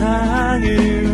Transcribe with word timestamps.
세상을 0.00 1.09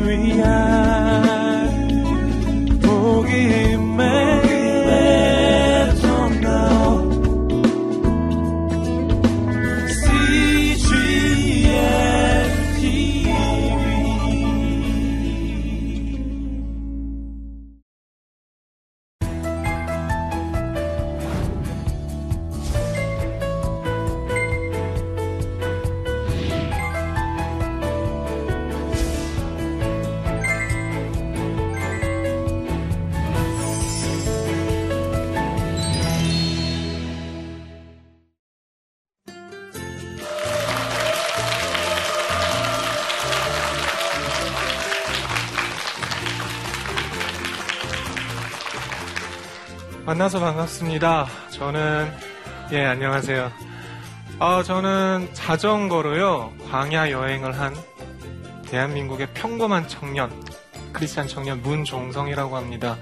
만나서 50.27 50.41
반갑습니다. 50.41 51.27
저는 51.51 52.11
예 52.73 52.85
안녕하세요. 52.85 53.53
아 54.41 54.63
저는 54.63 55.29
자전거로요 55.35 56.53
광야 56.69 57.11
여행을 57.13 57.59
한 57.59 57.75
대한민국의 58.67 59.29
평범한 59.35 59.87
청년 59.87 60.33
크리스찬 60.93 61.29
청년 61.29 61.63
문종성이라고 61.63 62.57
합니다. 62.57 62.97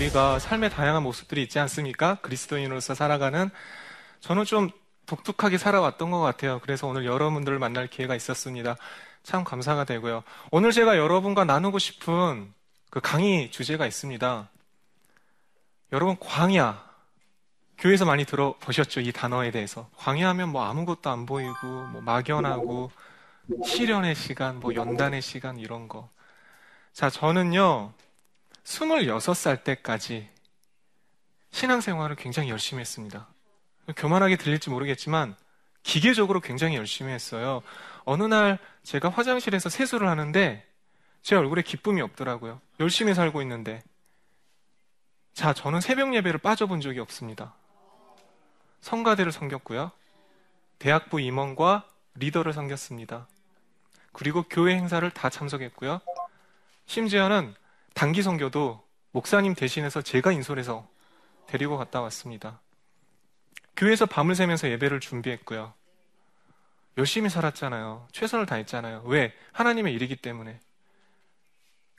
우리가 0.00 0.38
삶의 0.38 0.70
다양한 0.70 1.02
모습들이 1.02 1.42
있지 1.42 1.58
않습니까? 1.58 2.14
그리스도인으로서 2.22 2.94
살아가는 2.94 3.50
저는 4.20 4.46
좀 4.46 4.70
독특하게 5.04 5.58
살아왔던 5.58 6.10
것 6.10 6.20
같아요. 6.20 6.58
그래서 6.62 6.86
오늘 6.86 7.04
여러분들을 7.04 7.58
만날 7.58 7.86
기회가 7.86 8.16
있었습니다. 8.16 8.78
참 9.22 9.44
감사가 9.44 9.84
되고요. 9.84 10.24
오늘 10.52 10.72
제가 10.72 10.96
여러분과 10.96 11.44
나누고 11.44 11.78
싶은 11.78 12.50
그 12.88 13.00
강의 13.00 13.50
주제가 13.50 13.86
있습니다. 13.86 14.48
여러분, 15.92 16.16
광야. 16.18 16.82
교회에서 17.76 18.06
많이 18.06 18.24
들어보셨죠? 18.24 19.00
이 19.00 19.12
단어에 19.12 19.50
대해서. 19.50 19.90
광야하면 19.96 20.48
뭐 20.48 20.64
아무것도 20.64 21.10
안 21.10 21.26
보이고, 21.26 21.66
뭐 21.92 22.00
막연하고, 22.00 22.90
시련의 23.66 24.14
시간, 24.14 24.60
뭐 24.60 24.74
연단의 24.74 25.20
시간, 25.20 25.58
이런 25.58 25.88
거. 25.88 26.08
자, 26.94 27.10
저는요, 27.10 27.92
26살 28.70 29.64
때까지 29.64 30.28
신앙생활을 31.50 32.16
굉장히 32.16 32.50
열심히 32.50 32.80
했습니다. 32.80 33.28
교만하게 33.96 34.36
들릴지 34.36 34.70
모르겠지만 34.70 35.34
기계적으로 35.82 36.40
굉장히 36.40 36.76
열심히 36.76 37.12
했어요. 37.12 37.62
어느 38.04 38.22
날 38.22 38.58
제가 38.84 39.08
화장실에서 39.08 39.68
세수를 39.68 40.08
하는데 40.08 40.64
제 41.22 41.34
얼굴에 41.36 41.62
기쁨이 41.62 42.00
없더라고요. 42.00 42.60
열심히 42.78 43.14
살고 43.14 43.42
있는데. 43.42 43.82
자, 45.34 45.52
저는 45.52 45.80
새벽 45.80 46.14
예배를 46.14 46.38
빠져본 46.38 46.80
적이 46.80 47.00
없습니다. 47.00 47.54
성가대를 48.82 49.32
섬겼고요. 49.32 49.90
대학부 50.78 51.20
임원과 51.20 51.86
리더를 52.14 52.52
섬겼습니다. 52.52 53.26
그리고 54.12 54.42
교회 54.44 54.74
행사를 54.76 55.08
다 55.10 55.28
참석했고요. 55.28 56.00
심지어는 56.86 57.54
단기 58.00 58.22
선교도 58.22 58.82
목사님 59.10 59.54
대신해서 59.54 60.00
제가 60.00 60.32
인솔해서 60.32 60.88
데리고 61.46 61.76
갔다 61.76 62.00
왔습니다. 62.00 62.62
교회에서 63.76 64.06
밤을 64.06 64.34
새면서 64.34 64.70
예배를 64.70 65.00
준비했고요. 65.00 65.74
열심히 66.96 67.28
살았잖아요. 67.28 68.08
최선을 68.12 68.46
다했잖아요. 68.46 69.02
왜? 69.04 69.34
하나님의 69.52 69.92
일이기 69.92 70.16
때문에. 70.16 70.58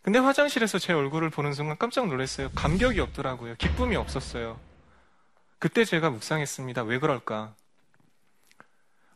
근데 0.01 0.17
화장실에서 0.17 0.79
제 0.79 0.91
얼굴을 0.91 1.29
보는 1.29 1.53
순간 1.53 1.78
깜짝 1.78 2.07
놀랐어요. 2.07 2.50
감격이 2.56 3.00
없더라고요. 3.00 3.53
기쁨이 3.57 3.95
없었어요. 3.95 4.59
그때 5.59 5.85
제가 5.85 6.09
묵상했습니다. 6.09 6.81
왜 6.81 6.97
그럴까? 6.97 7.53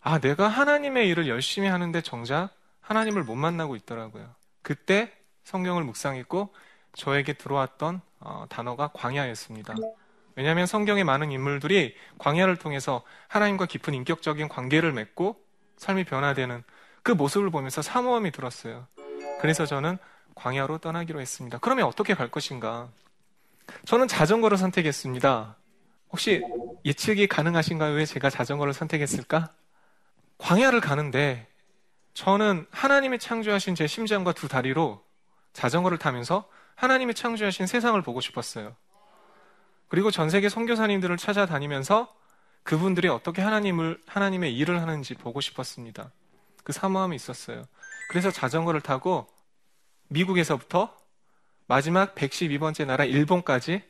아, 0.02 0.20
내가 0.20 0.48
하나님의 0.48 1.10
일을 1.10 1.28
열심히 1.30 1.68
하는데 1.68 2.00
정작 2.02 2.52
하나님을 2.82 3.24
못 3.24 3.34
만나고 3.34 3.76
있더라고요. 3.76 4.36
그때 4.62 5.12
성경을 5.46 5.84
묵상했고 5.84 6.54
저에게 6.96 7.34
들어왔던 7.34 8.02
어, 8.20 8.46
단어가 8.50 8.90
광야였습니다. 8.94 9.76
왜냐하면 10.36 10.66
성경의 10.66 11.04
많은 11.04 11.32
인물들이 11.32 11.96
광야를 12.18 12.58
통해서 12.58 13.04
하나님과 13.28 13.68
깊은 13.68 13.94
인격적인 13.94 14.50
관계를 14.50 14.92
맺고 14.92 15.38
삶이 15.78 16.04
변화되는 16.06 16.64
그 17.04 17.12
모습을 17.12 17.50
보면서 17.52 17.82
사모함이 17.82 18.32
들었어요. 18.32 18.88
그래서 19.40 19.66
저는 19.66 19.98
광야로 20.34 20.80
떠나기로 20.80 21.22
했습니다. 21.22 21.58
그러면 21.60 21.86
어떻게 21.86 22.14
갈 22.14 22.30
것인가? 22.30 22.90
저는 23.86 24.08
자전거를 24.08 24.58
선택했습니다. 24.58 25.56
혹시 26.10 26.44
예측이 26.84 27.28
가능하신가요? 27.28 27.94
왜 27.94 28.06
제가 28.06 28.30
자전거를 28.30 28.74
선택했을까? 28.74 29.52
광야를 30.38 30.82
가는데 30.82 31.48
저는 32.14 32.66
하나님이 32.72 33.20
창조하신 33.20 33.76
제 33.76 33.88
심장과 33.88 34.34
두 34.34 34.48
다리로 34.48 35.04
자전거를 35.54 35.98
타면서 35.98 36.48
하나님이 36.76 37.14
창조하신 37.14 37.68
세상을 37.68 38.00
보고 38.02 38.22
싶었어요. 38.22 38.76
그리고 39.88 40.12
전 40.12 40.30
세계 40.30 40.50
선교사님들을 40.50 41.16
찾아다니면서 41.18 42.14
그분들이 42.64 43.08
어떻게 43.08 43.42
하나님을 43.42 44.02
하나님의 44.08 44.56
일을 44.58 44.82
하는지 44.82 45.14
보고 45.14 45.40
싶었습니다. 45.42 46.12
그 46.64 46.74
사모함이 46.74 47.16
있었어요. 47.16 47.64
그래서 48.10 48.32
자전거를 48.32 48.82
타고 48.82 49.28
미국에서부터 50.08 50.96
마지막 51.68 52.16
112번째 52.16 52.86
나라 52.86 53.06
일본까지 53.06 53.84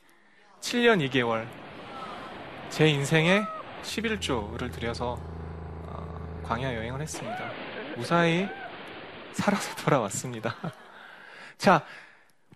7년 0.62 1.10
2개월 1.10 1.48
제 2.70 2.88
인생의 2.88 3.46
11조를 3.84 4.72
들여서 4.72 5.18
어, 5.88 6.42
광야 6.44 6.74
여행을 6.76 7.02
했습니다. 7.02 7.52
무사히 7.96 8.48
살아서 9.34 9.76
돌아왔습니다. 9.84 10.56
자, 11.58 11.86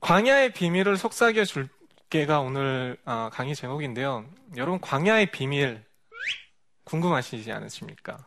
광야의 0.01 0.53
비밀을 0.53 0.97
속삭여 0.97 1.43
줄게가 1.45 2.39
오늘 2.39 2.97
어, 3.05 3.29
강의 3.31 3.55
제목인데요. 3.55 4.25
여러분, 4.55 4.79
광야의 4.79 5.31
비밀 5.31 5.83
궁금하시지 6.85 7.51
않으십니까? 7.51 8.17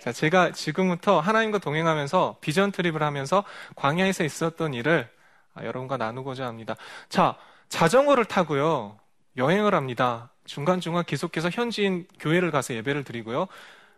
자, 0.00 0.12
제가 0.12 0.52
지금부터 0.52 1.18
하나님과 1.18 1.58
동행하면서 1.58 2.38
비전 2.40 2.70
트립을 2.70 3.02
하면서 3.02 3.44
광야에서 3.74 4.24
있었던 4.24 4.72
일을 4.74 5.08
아, 5.54 5.64
여러분과 5.64 5.96
나누고자 5.96 6.46
합니다. 6.46 6.76
자, 7.08 7.36
자전거를 7.68 8.24
타고요. 8.24 8.98
여행을 9.36 9.74
합니다. 9.74 10.30
중간중간 10.44 11.04
계속해서 11.04 11.50
현지인 11.50 12.06
교회를 12.20 12.52
가서 12.52 12.74
예배를 12.74 13.02
드리고요. 13.02 13.48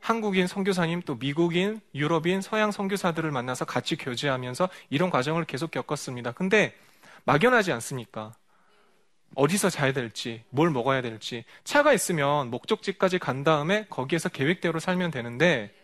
한국인 0.01 0.47
선교사님 0.47 1.03
또 1.03 1.19
미국인, 1.19 1.81
유럽인, 1.95 2.41
서양 2.41 2.71
선교사들을 2.71 3.31
만나서 3.31 3.65
같이 3.65 3.97
교제하면서 3.97 4.69
이런 4.91 5.11
과정을 5.11 5.45
계속 5.45 5.71
겪었습니다. 5.71 6.33
근데 6.33 6.75
막연하지 7.25 7.73
않습니까? 7.73 8.33
어디서 9.35 9.71
자야 9.71 9.93
될지, 9.93 10.43
뭘 10.51 10.71
먹어야 10.71 11.03
될지, 11.03 11.45
차가 11.65 11.93
있으면 11.93 12.51
목적지까지 12.51 13.19
간 13.19 13.45
다음에 13.45 13.87
거기에서 13.91 14.29
계획대로 14.29 14.81
살면 14.81 15.11
되는데 15.11 15.75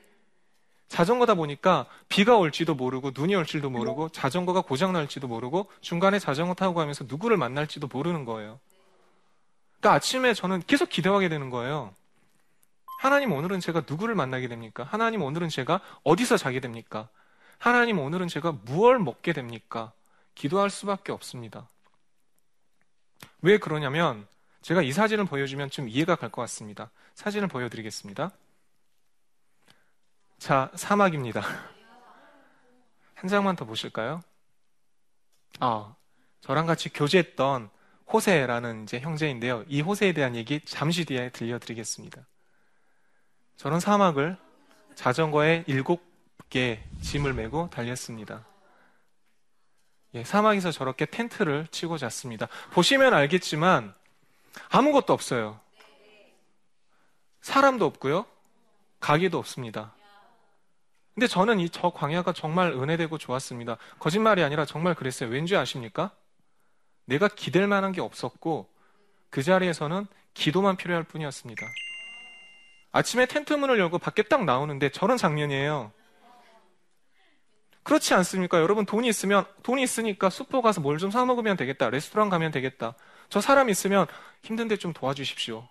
자전거다 0.88 1.34
보니까 1.34 1.86
비가 2.08 2.36
올지도 2.36 2.74
모르고 2.74 3.12
눈이 3.14 3.34
올지도 3.34 3.68
모르고 3.70 4.10
자전거가 4.10 4.62
고장 4.62 4.92
날지도 4.92 5.26
모르고 5.26 5.70
중간에 5.80 6.18
자전거 6.18 6.54
타고 6.54 6.74
가면서 6.74 7.04
누구를 7.08 7.36
만날지도 7.36 7.88
모르는 7.88 8.24
거예요. 8.24 8.60
그러니까 9.80 9.96
아침에 9.96 10.34
저는 10.34 10.62
계속 10.66 10.88
기대하게 10.88 11.28
되는 11.28 11.50
거예요. 11.50 11.94
하나님 13.04 13.32
오늘은 13.32 13.60
제가 13.60 13.82
누구를 13.86 14.14
만나게 14.14 14.48
됩니까? 14.48 14.82
하나님 14.82 15.20
오늘은 15.20 15.50
제가 15.50 15.82
어디서 16.04 16.38
자게 16.38 16.60
됩니까? 16.60 17.10
하나님 17.58 17.98
오늘은 17.98 18.28
제가 18.28 18.52
무얼 18.64 18.98
먹게 18.98 19.34
됩니까? 19.34 19.92
기도할 20.34 20.70
수밖에 20.70 21.12
없습니다. 21.12 21.68
왜 23.42 23.58
그러냐면 23.58 24.26
제가 24.62 24.80
이 24.80 24.90
사진을 24.90 25.26
보여주면 25.26 25.68
좀 25.68 25.86
이해가 25.86 26.16
갈 26.16 26.30
것 26.30 26.40
같습니다. 26.40 26.90
사진을 27.14 27.48
보여드리겠습니다. 27.48 28.30
자, 30.38 30.70
사막입니다. 30.74 31.42
한 33.16 33.28
장만 33.28 33.54
더 33.54 33.66
보실까요? 33.66 34.22
아, 35.60 35.94
저랑 36.40 36.64
같이 36.64 36.88
교제했던 36.88 37.68
호세라는 38.10 38.84
이제 38.84 38.98
형제인데요. 38.98 39.66
이 39.68 39.82
호세에 39.82 40.14
대한 40.14 40.34
얘기 40.34 40.62
잠시 40.64 41.04
뒤에 41.04 41.28
들려드리겠습니다. 41.28 42.24
저는 43.56 43.80
사막을 43.80 44.36
자전거에 44.94 45.64
일곱 45.66 46.02
개 46.50 46.80
짐을 47.02 47.32
메고 47.32 47.68
달렸습니다. 47.70 48.44
예, 50.14 50.22
사막에서 50.22 50.70
저렇게 50.70 51.06
텐트를 51.06 51.66
치고 51.70 51.98
잤습니다. 51.98 52.46
보시면 52.72 53.14
알겠지만 53.14 53.94
아무것도 54.70 55.12
없어요. 55.12 55.58
사람도 57.40 57.84
없고요. 57.86 58.26
가게도 59.00 59.38
없습니다. 59.38 59.94
근데 61.14 61.26
저는 61.26 61.60
이 61.60 61.68
저 61.68 61.90
광야가 61.90 62.32
정말 62.32 62.72
은혜되고 62.72 63.18
좋았습니다. 63.18 63.76
거짓말이 63.98 64.42
아니라 64.42 64.64
정말 64.64 64.94
그랬어요. 64.94 65.30
왠지 65.30 65.56
아십니까? 65.56 66.10
내가 67.04 67.28
기댈 67.28 67.66
만한 67.66 67.92
게 67.92 68.00
없었고 68.00 68.68
그 69.30 69.42
자리에서는 69.42 70.06
기도만 70.34 70.76
필요할 70.76 71.04
뿐이었습니다. 71.04 71.66
아침에 72.94 73.26
텐트 73.26 73.52
문을 73.52 73.80
열고 73.80 73.98
밖에 73.98 74.22
딱 74.22 74.44
나오는데 74.44 74.90
저런 74.90 75.16
장면이에요. 75.16 75.90
그렇지 77.82 78.14
않습니까? 78.14 78.60
여러분 78.60 78.86
돈이 78.86 79.08
있으면 79.08 79.44
돈이 79.64 79.82
있으니까 79.82 80.30
슈퍼 80.30 80.62
가서 80.62 80.80
뭘 80.80 80.96
좀 80.98 81.10
사 81.10 81.24
먹으면 81.24 81.56
되겠다. 81.56 81.90
레스토랑 81.90 82.28
가면 82.30 82.52
되겠다. 82.52 82.94
저 83.28 83.40
사람 83.40 83.68
있으면 83.68 84.06
힘든데 84.44 84.76
좀 84.76 84.92
도와주십시오. 84.92 85.68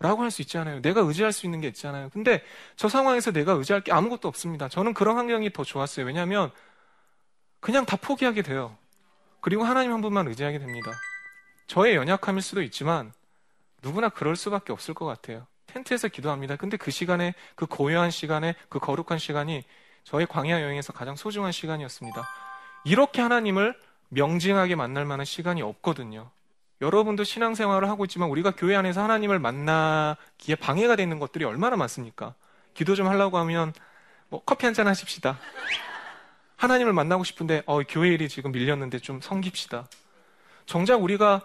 라고 0.00 0.22
할 0.22 0.30
수 0.30 0.40
있잖아요. 0.42 0.80
내가 0.80 1.02
의지할 1.02 1.32
수 1.34 1.44
있는 1.44 1.60
게 1.60 1.68
있잖아요. 1.68 2.08
근데 2.14 2.42
저 2.76 2.88
상황에서 2.88 3.30
내가 3.30 3.52
의지할 3.52 3.82
게 3.82 3.92
아무것도 3.92 4.26
없습니다. 4.26 4.68
저는 4.70 4.94
그런 4.94 5.16
환경이 5.18 5.52
더 5.52 5.64
좋았어요. 5.64 6.06
왜냐하면 6.06 6.50
그냥 7.60 7.84
다 7.84 7.96
포기하게 8.00 8.40
돼요. 8.40 8.74
그리고 9.42 9.64
하나님 9.64 9.92
한 9.92 10.00
분만 10.00 10.26
의지하게 10.28 10.60
됩니다. 10.60 10.92
저의 11.66 11.94
연약함일 11.96 12.40
수도 12.40 12.62
있지만 12.62 13.12
누구나 13.82 14.08
그럴 14.08 14.34
수밖에 14.34 14.72
없을 14.72 14.94
것 14.94 15.04
같아요. 15.04 15.46
텐트에서 15.72 16.08
기도합니다. 16.08 16.56
근데 16.56 16.76
그 16.76 16.90
시간에, 16.90 17.34
그 17.54 17.66
고요한 17.66 18.10
시간에, 18.10 18.54
그 18.68 18.78
거룩한 18.78 19.18
시간이 19.18 19.62
저의 20.04 20.26
광야 20.26 20.62
여행에서 20.62 20.92
가장 20.92 21.14
소중한 21.16 21.52
시간이었습니다. 21.52 22.22
이렇게 22.84 23.20
하나님을 23.22 23.78
명징하게 24.08 24.74
만날 24.74 25.04
만한 25.04 25.24
시간이 25.24 25.62
없거든요. 25.62 26.30
여러분도 26.80 27.24
신앙생활을 27.24 27.88
하고 27.88 28.04
있지만 28.04 28.30
우리가 28.30 28.52
교회 28.52 28.76
안에서 28.76 29.02
하나님을 29.02 29.38
만나기에 29.38 30.54
방해가 30.60 30.96
되는 30.96 31.18
것들이 31.18 31.44
얼마나 31.44 31.76
많습니까? 31.76 32.34
기도 32.74 32.94
좀 32.94 33.08
하려고 33.08 33.38
하면 33.38 33.72
뭐 34.28 34.42
커피 34.44 34.66
한 34.66 34.74
잔 34.74 34.86
하십시다. 34.86 35.38
하나님을 36.56 36.92
만나고 36.92 37.24
싶은데 37.24 37.62
어, 37.66 37.80
교회 37.82 38.08
일이 38.08 38.28
지금 38.28 38.52
밀렸는데 38.52 38.98
좀 39.00 39.20
섬깁시다. 39.20 39.86
정작 40.66 41.02
우리가 41.02 41.42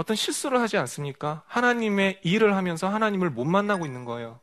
어떤 0.00 0.16
실수를 0.16 0.62
하지 0.62 0.78
않습니까? 0.78 1.42
하나님의 1.46 2.20
일을 2.22 2.56
하면서 2.56 2.88
하나님을 2.88 3.28
못 3.28 3.44
만나고 3.44 3.84
있는 3.84 4.06
거예요. 4.06 4.40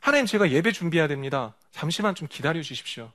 하나님 0.00 0.26
제가 0.26 0.52
예배 0.52 0.70
준비해야 0.70 1.08
됩니다. 1.08 1.56
잠시만 1.72 2.14
좀 2.14 2.28
기다려 2.28 2.62
주십시오. 2.62 3.10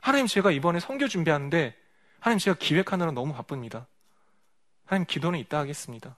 하나님 0.00 0.26
제가 0.26 0.50
이번에 0.50 0.80
성교 0.80 1.08
준비하는데 1.08 1.76
하나님 2.18 2.38
제가 2.38 2.56
기획하느라 2.58 3.10
너무 3.10 3.34
바쁩니다. 3.34 3.86
하나님 4.86 5.04
기도는 5.06 5.38
이따 5.38 5.58
하겠습니다. 5.58 6.16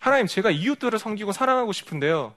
하나님 0.00 0.26
제가 0.26 0.50
이웃들을 0.50 0.98
섬기고 0.98 1.30
사랑하고 1.30 1.72
싶은데요. 1.72 2.34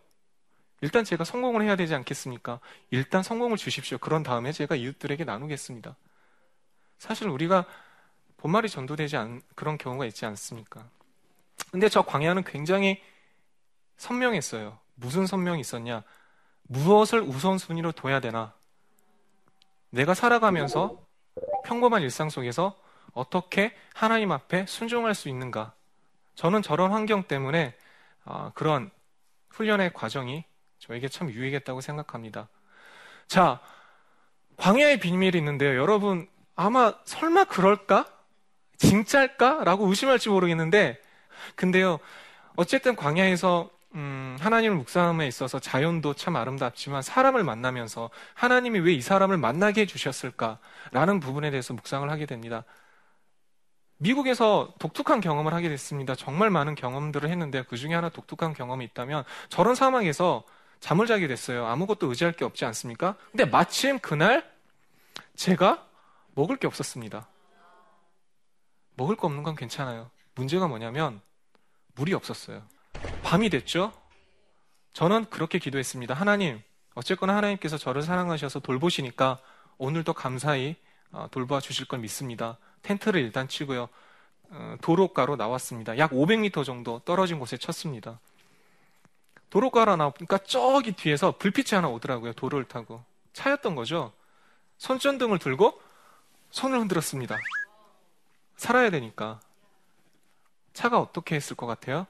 일단 0.82 1.04
제가 1.04 1.24
성공을 1.24 1.64
해야 1.64 1.76
되지 1.76 1.96
않겠습니까? 1.96 2.60
일단 2.92 3.24
성공을 3.24 3.58
주십시오. 3.58 3.98
그런 3.98 4.22
다음에 4.22 4.52
제가 4.52 4.76
이웃들에게 4.76 5.24
나누겠습니다. 5.24 5.96
사실 7.00 7.28
우리가 7.28 7.66
본말이 8.38 8.70
전도되지 8.70 9.18
않은 9.18 9.42
그런 9.56 9.78
경우가 9.78 10.06
있지 10.06 10.26
않습니까? 10.26 10.88
근데 11.72 11.90
저 11.90 12.02
광야는 12.02 12.44
굉장히 12.44 13.02
선명했어요. 13.98 14.78
무슨 14.96 15.26
선명이 15.26 15.62
있었냐? 15.62 16.04
무엇을 16.64 17.22
우선순위로 17.22 17.92
둬야 17.94 18.20
되나? 18.20 18.54
내가 19.90 20.14
살아가면서 20.14 21.00
평범한 21.66 22.02
일상 22.02 22.30
속에서 22.30 22.78
어떻게 23.14 23.76
하나님 23.94 24.32
앞에 24.32 24.66
순종할 24.66 25.16
수 25.16 25.30
있는가? 25.30 25.74
저는 26.36 26.62
저런 26.62 26.92
환경 26.92 27.24
때문에 27.24 27.76
어, 28.26 28.52
그런 28.56 28.92
훈련의 29.50 29.94
과정이 29.94 30.44
저에게 30.80 31.08
참 31.08 31.30
유익했다고 31.30 31.82
생각합니다. 31.82 32.50
자, 33.28 33.62
광야의 34.58 35.00
비밀이 35.00 35.38
있는데요. 35.38 35.80
여러분, 35.80 36.28
아마 36.56 36.94
설마 37.06 37.46
그럴까? 37.46 38.06
진짜일까? 38.78 39.64
라고 39.64 39.88
의심할지 39.88 40.30
모르겠는데, 40.30 41.00
근데요, 41.56 42.00
어쨌든 42.56 42.96
광야에서 42.96 43.70
음, 43.96 44.36
하나님을 44.42 44.76
묵상함에 44.78 45.26
있어서 45.28 45.60
자연도 45.60 46.14
참 46.16 46.36
아름답지만 46.36 47.02
사람을 47.02 47.44
만나면서 47.46 48.10
하나님이 48.34 48.80
왜 48.80 48.94
이 48.96 49.02
사람을 49.02 49.38
만나게 49.38 49.82
해주셨을까라는 49.82 51.20
부분에 51.22 51.50
대해서 51.50 51.74
묵상을 51.74 52.10
하게 52.12 52.26
됩니다. 52.26 52.66
미국에서 53.98 54.74
독특한 54.80 55.22
경험을 55.22 55.54
하게 55.54 55.70
됐습니다. 55.70 56.16
정말 56.16 56.50
많은 56.50 56.76
경험들을 56.76 57.30
했는데 57.30 57.64
그 57.64 57.78
중에 57.78 57.94
하나 57.94 58.10
독특한 58.10 58.54
경험이 58.54 58.84
있다면 58.86 59.24
저런 59.50 59.76
상황에서 59.76 60.44
잠을 60.82 61.08
자게 61.08 61.28
됐어요. 61.28 61.66
아무것도 61.66 62.08
의지할 62.10 62.34
게 62.34 62.44
없지 62.44 62.66
않습니까? 62.66 63.16
근데 63.32 63.46
마침 63.46 64.00
그날 64.00 64.50
제가 65.36 65.86
먹을 66.36 66.58
게 66.58 66.68
없었습니다. 66.68 67.28
먹을 68.96 69.16
거 69.16 69.28
없는 69.28 69.44
건 69.44 69.56
괜찮아요. 69.56 70.10
문제가 70.36 70.68
뭐냐면 70.68 71.22
물이 71.96 72.14
없었어요. 72.14 72.64
밤이 73.24 73.50
됐죠? 73.50 73.92
저는 74.94 75.26
그렇게 75.30 75.60
기도했습니다. 75.60 76.14
하나님, 76.14 76.62
어쨌거나 76.94 77.36
하나님께서 77.36 77.78
저를 77.78 78.02
사랑하셔서 78.02 78.60
돌보시니까 78.60 79.40
오늘도 79.78 80.14
감사히 80.14 80.76
어, 81.12 81.28
돌봐 81.32 81.60
주실 81.60 81.88
걸 81.88 82.00
믿습니다. 82.00 82.58
텐트를 82.82 83.22
일단 83.22 83.48
치고요. 83.48 83.90
어, 84.50 84.76
도로가로 84.82 85.36
나왔습니다. 85.36 85.98
약 85.98 86.12
500m 86.12 86.64
정도 86.64 87.00
떨어진 87.00 87.40
곳에 87.40 87.58
쳤습니다. 87.58 88.20
도로가로 89.50 89.96
나오니까 89.96 90.40
저기 90.40 90.92
뒤에서 90.94 91.38
불빛이 91.38 91.76
하나 91.76 91.90
오더라고요. 91.90 92.34
도로를 92.34 92.66
타고. 92.66 93.04
차였던 93.34 93.76
거죠. 93.76 94.14
손전등을 94.78 95.40
들고 95.40 95.82
손을 96.52 96.80
흔들었습니다. 96.80 97.38
살아야 98.56 98.90
되니까. 98.90 99.40
차가 100.74 101.00
어떻게 101.00 101.36
했을 101.36 101.56
것 101.56 101.66
같아요? 101.68 102.08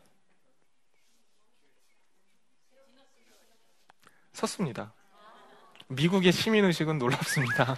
섰습니다. 4.33 4.93
미국의 5.87 6.31
시민의식은 6.31 6.97
놀랍습니다. 6.97 7.75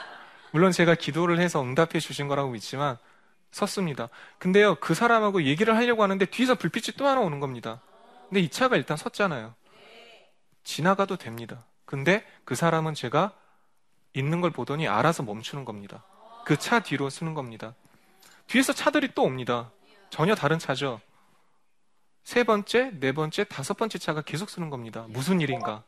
물론 0.52 0.72
제가 0.72 0.94
기도를 0.94 1.38
해서 1.38 1.62
응답해 1.62 2.00
주신 2.00 2.26
거라고 2.26 2.50
믿지만 2.50 2.98
섰습니다. 3.52 4.08
근데요, 4.38 4.76
그 4.76 4.94
사람하고 4.94 5.42
얘기를 5.44 5.76
하려고 5.76 6.02
하는데 6.02 6.24
뒤에서 6.24 6.54
불빛이 6.54 6.96
또 6.96 7.06
하나 7.06 7.20
오는 7.20 7.38
겁니다. 7.40 7.80
근데 8.28 8.40
이 8.40 8.48
차가 8.48 8.76
일단 8.76 8.96
섰잖아요. 8.96 9.54
지나가도 10.64 11.16
됩니다. 11.16 11.64
근데 11.84 12.24
그 12.44 12.54
사람은 12.54 12.94
제가 12.94 13.32
있는 14.14 14.40
걸 14.40 14.50
보더니 14.50 14.88
알아서 14.88 15.22
멈추는 15.22 15.64
겁니다. 15.64 16.04
그 16.44 16.56
차 16.56 16.80
뒤로 16.80 17.10
쓰는 17.10 17.34
겁니다. 17.34 17.74
뒤에서 18.50 18.72
차들이 18.72 19.10
또 19.14 19.22
옵니다. 19.22 19.70
전혀 20.10 20.34
다른 20.34 20.58
차죠. 20.58 21.00
세 22.24 22.42
번째, 22.42 22.90
네 22.98 23.12
번째, 23.12 23.44
다섯 23.44 23.76
번째 23.76 23.98
차가 23.98 24.22
계속 24.22 24.50
쓰는 24.50 24.70
겁니다. 24.70 25.06
무슨 25.08 25.40
일인가? 25.40 25.84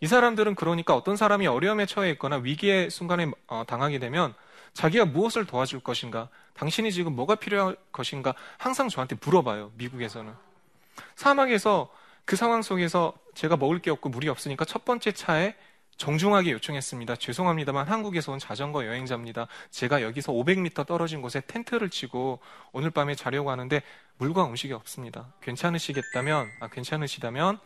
이 0.00 0.06
사람들은 0.06 0.54
그러니까 0.54 0.94
어떤 0.94 1.16
사람이 1.16 1.46
어려움에 1.46 1.86
처해 1.86 2.10
있거나 2.10 2.36
위기의 2.36 2.90
순간에 2.90 3.30
어, 3.46 3.64
당하게 3.66 3.98
되면 3.98 4.34
자기가 4.74 5.06
무엇을 5.06 5.46
도와줄 5.46 5.80
것인가, 5.80 6.28
당신이 6.52 6.92
지금 6.92 7.16
뭐가 7.16 7.36
필요할 7.36 7.76
것인가 7.92 8.34
항상 8.58 8.90
저한테 8.90 9.16
물어봐요. 9.24 9.72
미국에서는 9.76 10.34
사막에서 11.14 11.90
그 12.26 12.36
상황 12.36 12.60
속에서 12.60 13.14
제가 13.34 13.56
먹을 13.56 13.78
게 13.78 13.90
없고 13.90 14.10
물이 14.10 14.28
없으니까 14.28 14.66
첫 14.66 14.84
번째 14.84 15.12
차에 15.12 15.56
정중하게 15.96 16.52
요청했습니다. 16.52 17.16
죄송합니다만 17.16 17.86
한국에서 17.86 18.32
온 18.32 18.38
자전거 18.38 18.86
여행자입니다. 18.86 19.46
제가 19.70 20.02
여기서 20.02 20.32
500m 20.32 20.86
떨어진 20.86 21.22
곳에 21.22 21.40
텐트를 21.46 21.90
치고 21.90 22.40
오늘 22.72 22.90
밤에 22.90 23.14
자려고 23.14 23.50
하는데 23.50 23.82
물과 24.18 24.46
음식이 24.46 24.72
없습니다. 24.72 25.32
괜찮으시겠다면, 25.42 26.50
아, 26.60 26.68
괜찮으시다면 26.68 27.58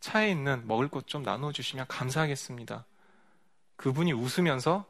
차에 0.00 0.30
있는 0.30 0.66
먹을 0.66 0.88
것 0.88 1.06
좀 1.06 1.22
나눠주시면 1.22 1.86
감사하겠습니다. 1.88 2.84
그분이 3.76 4.12
웃으면서 4.12 4.86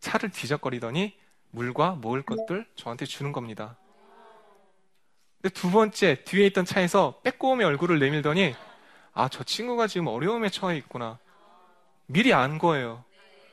차를 0.00 0.30
뒤적거리더니 0.30 1.14
물과 1.50 1.98
먹을 2.02 2.22
것들 2.22 2.66
저한테 2.74 3.06
주는 3.06 3.30
겁니다. 3.32 3.76
두 5.52 5.70
번째 5.70 6.24
뒤에 6.24 6.46
있던 6.46 6.64
차에서 6.64 7.20
빼꼼히 7.22 7.64
얼굴을 7.64 7.98
내밀더니 7.98 8.54
아, 9.12 9.28
저 9.28 9.44
친구가 9.44 9.86
지금 9.86 10.08
어려움에 10.08 10.48
처해 10.48 10.76
있구나. 10.78 11.18
미리 12.06 12.32
안 12.34 12.58
거예요. 12.58 13.04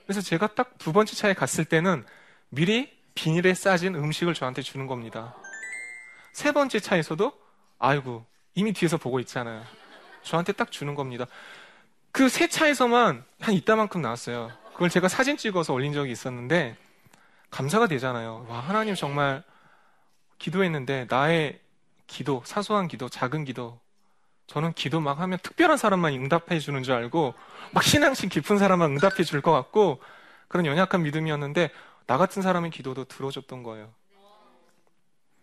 그래서 0.05 0.21
제가 0.21 0.47
딱 0.55 0.77
두 0.77 0.93
번째 0.93 1.15
차에 1.15 1.33
갔을 1.33 1.65
때는 1.65 2.05
미리 2.49 2.91
비닐에 3.15 3.53
싸진 3.53 3.95
음식을 3.95 4.33
저한테 4.33 4.61
주는 4.61 4.87
겁니다. 4.87 5.35
세 6.33 6.51
번째 6.51 6.79
차에서도 6.79 7.31
아이고 7.79 8.25
이미 8.55 8.73
뒤에서 8.73 8.97
보고 8.97 9.19
있잖아요. 9.19 9.63
저한테 10.23 10.53
딱 10.53 10.71
주는 10.71 10.95
겁니다. 10.95 11.25
그 12.11 12.29
세 12.29 12.47
차에서만 12.47 13.23
한 13.39 13.53
이따만큼 13.53 14.01
나왔어요. 14.01 14.51
그걸 14.73 14.89
제가 14.89 15.07
사진 15.07 15.37
찍어서 15.37 15.73
올린 15.73 15.93
적이 15.93 16.11
있었는데 16.11 16.75
감사가 17.49 17.87
되잖아요. 17.87 18.45
와 18.49 18.59
하나님 18.59 18.95
정말 18.95 19.43
기도했는데 20.39 21.07
나의 21.09 21.59
기도 22.07 22.41
사소한 22.45 22.87
기도 22.87 23.07
작은 23.09 23.45
기도 23.45 23.79
저는 24.51 24.73
기도 24.73 24.99
막 24.99 25.21
하면 25.21 25.39
특별한 25.41 25.77
사람만 25.77 26.13
응답해 26.13 26.59
주는 26.59 26.83
줄 26.83 26.93
알고 26.93 27.33
막 27.71 27.83
신앙심 27.83 28.27
깊은 28.27 28.57
사람만 28.57 28.91
응답해 28.91 29.23
줄 29.23 29.41
것 29.41 29.53
같고 29.53 30.01
그런 30.49 30.65
연약한 30.65 31.03
믿음이었는데 31.03 31.71
나 32.05 32.17
같은 32.17 32.41
사람의 32.41 32.69
기도도 32.71 33.05
들어줬던 33.05 33.63
거예요. 33.63 33.93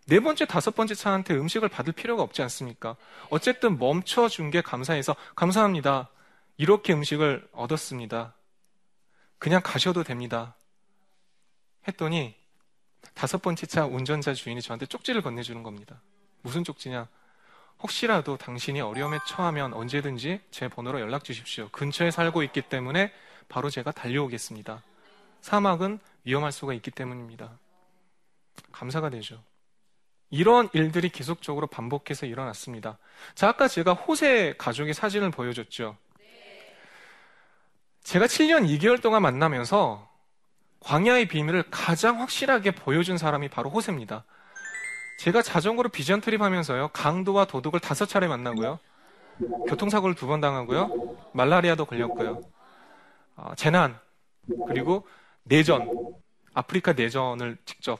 네 0.05 0.19
번째, 0.19 0.45
다섯 0.45 0.75
번째 0.75 0.93
차한테 0.93 1.33
음식을 1.33 1.69
받을 1.69 1.91
필요가 1.91 2.21
없지 2.21 2.43
않습니까? 2.43 2.95
어쨌든 3.31 3.79
멈춰준 3.79 4.51
게 4.51 4.61
감사해서 4.61 5.15
감사합니다. 5.35 6.09
이렇게 6.57 6.93
음식을 6.93 7.49
얻었습니다. 7.51 8.35
그냥 9.39 9.61
가셔도 9.63 10.03
됩니다. 10.03 10.55
했더니 11.87 12.35
다섯 13.15 13.41
번째 13.41 13.65
차 13.65 13.85
운전자 13.87 14.35
주인이 14.35 14.61
저한테 14.61 14.85
쪽지를 14.85 15.23
건네주는 15.23 15.63
겁니다. 15.63 15.99
무슨 16.43 16.63
쪽지냐? 16.63 17.07
혹시라도 17.81 18.37
당신이 18.37 18.81
어려움에 18.81 19.19
처하면 19.27 19.73
언제든지 19.73 20.41
제 20.51 20.67
번호로 20.67 20.99
연락 20.99 21.23
주십시오. 21.23 21.69
근처에 21.69 22.11
살고 22.11 22.43
있기 22.43 22.61
때문에 22.63 23.11
바로 23.47 23.69
제가 23.69 23.91
달려오겠습니다. 23.91 24.83
사막은 25.41 25.99
위험할 26.25 26.51
수가 26.51 26.73
있기 26.73 26.91
때문입니다. 26.91 27.57
감사가 28.71 29.09
되죠. 29.09 29.41
이런 30.29 30.69
일들이 30.73 31.09
계속적으로 31.09 31.67
반복해서 31.67 32.25
일어났습니다. 32.25 32.99
자, 33.33 33.49
아까 33.49 33.67
제가 33.67 33.93
호세 33.93 34.55
가족의 34.57 34.93
사진을 34.93 35.31
보여줬죠. 35.31 35.97
제가 38.03 38.25
7년 38.27 38.67
2개월 38.77 39.01
동안 39.01 39.21
만나면서 39.21 40.07
광야의 40.81 41.27
비밀을 41.27 41.63
가장 41.71 42.21
확실하게 42.21 42.71
보여준 42.71 43.17
사람이 43.17 43.49
바로 43.49 43.69
호세입니다. 43.69 44.23
제가 45.19 45.41
자전거로 45.41 45.89
비전 45.89 46.21
트립 46.21 46.41
하면서요, 46.41 46.89
강도와 46.93 47.43
도둑을 47.43 47.81
다섯 47.81 48.05
차례 48.05 48.27
만나고요, 48.27 48.79
교통사고를 49.67 50.15
두 50.15 50.27
번 50.27 50.39
당하고요, 50.39 51.17
말라리아도 51.33 51.83
걸렸고요, 51.85 52.41
어, 53.35 53.51
재난, 53.57 53.99
그리고 54.67 55.05
내전, 55.43 56.15
아프리카 56.53 56.93
내전을 56.93 57.57
직접 57.65 57.99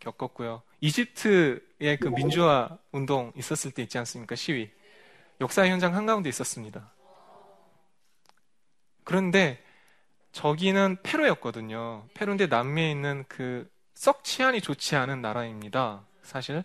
겪었고요. 0.00 0.60
이집트의 0.80 1.96
그 2.00 2.08
민주화 2.08 2.76
운동 2.92 3.32
있었을 3.34 3.70
때 3.70 3.82
있지 3.82 3.96
않습니까? 3.96 4.34
시위. 4.34 4.70
역사 5.40 5.66
현장 5.66 5.94
한가운데 5.94 6.28
있었습니다. 6.28 6.92
그런데 9.04 9.62
저기는 10.32 10.98
페루였거든요. 11.02 12.04
페루인데 12.12 12.48
남미에 12.48 12.90
있는 12.90 13.24
그 13.26 13.74
썩 13.96 14.24
치안이 14.24 14.60
좋지 14.60 14.94
않은 14.94 15.22
나라입니다. 15.22 16.05
사실. 16.26 16.62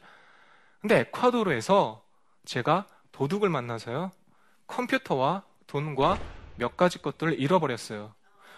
근데 0.81 0.99
에콰도르에서 0.99 2.03
제가 2.45 2.87
도둑을 3.11 3.49
만나서요. 3.49 4.11
컴퓨터와 4.67 5.43
돈과 5.67 6.19
몇 6.55 6.75
가지 6.75 7.01
것들을 7.01 7.39
잃어버렸어요. 7.39 8.13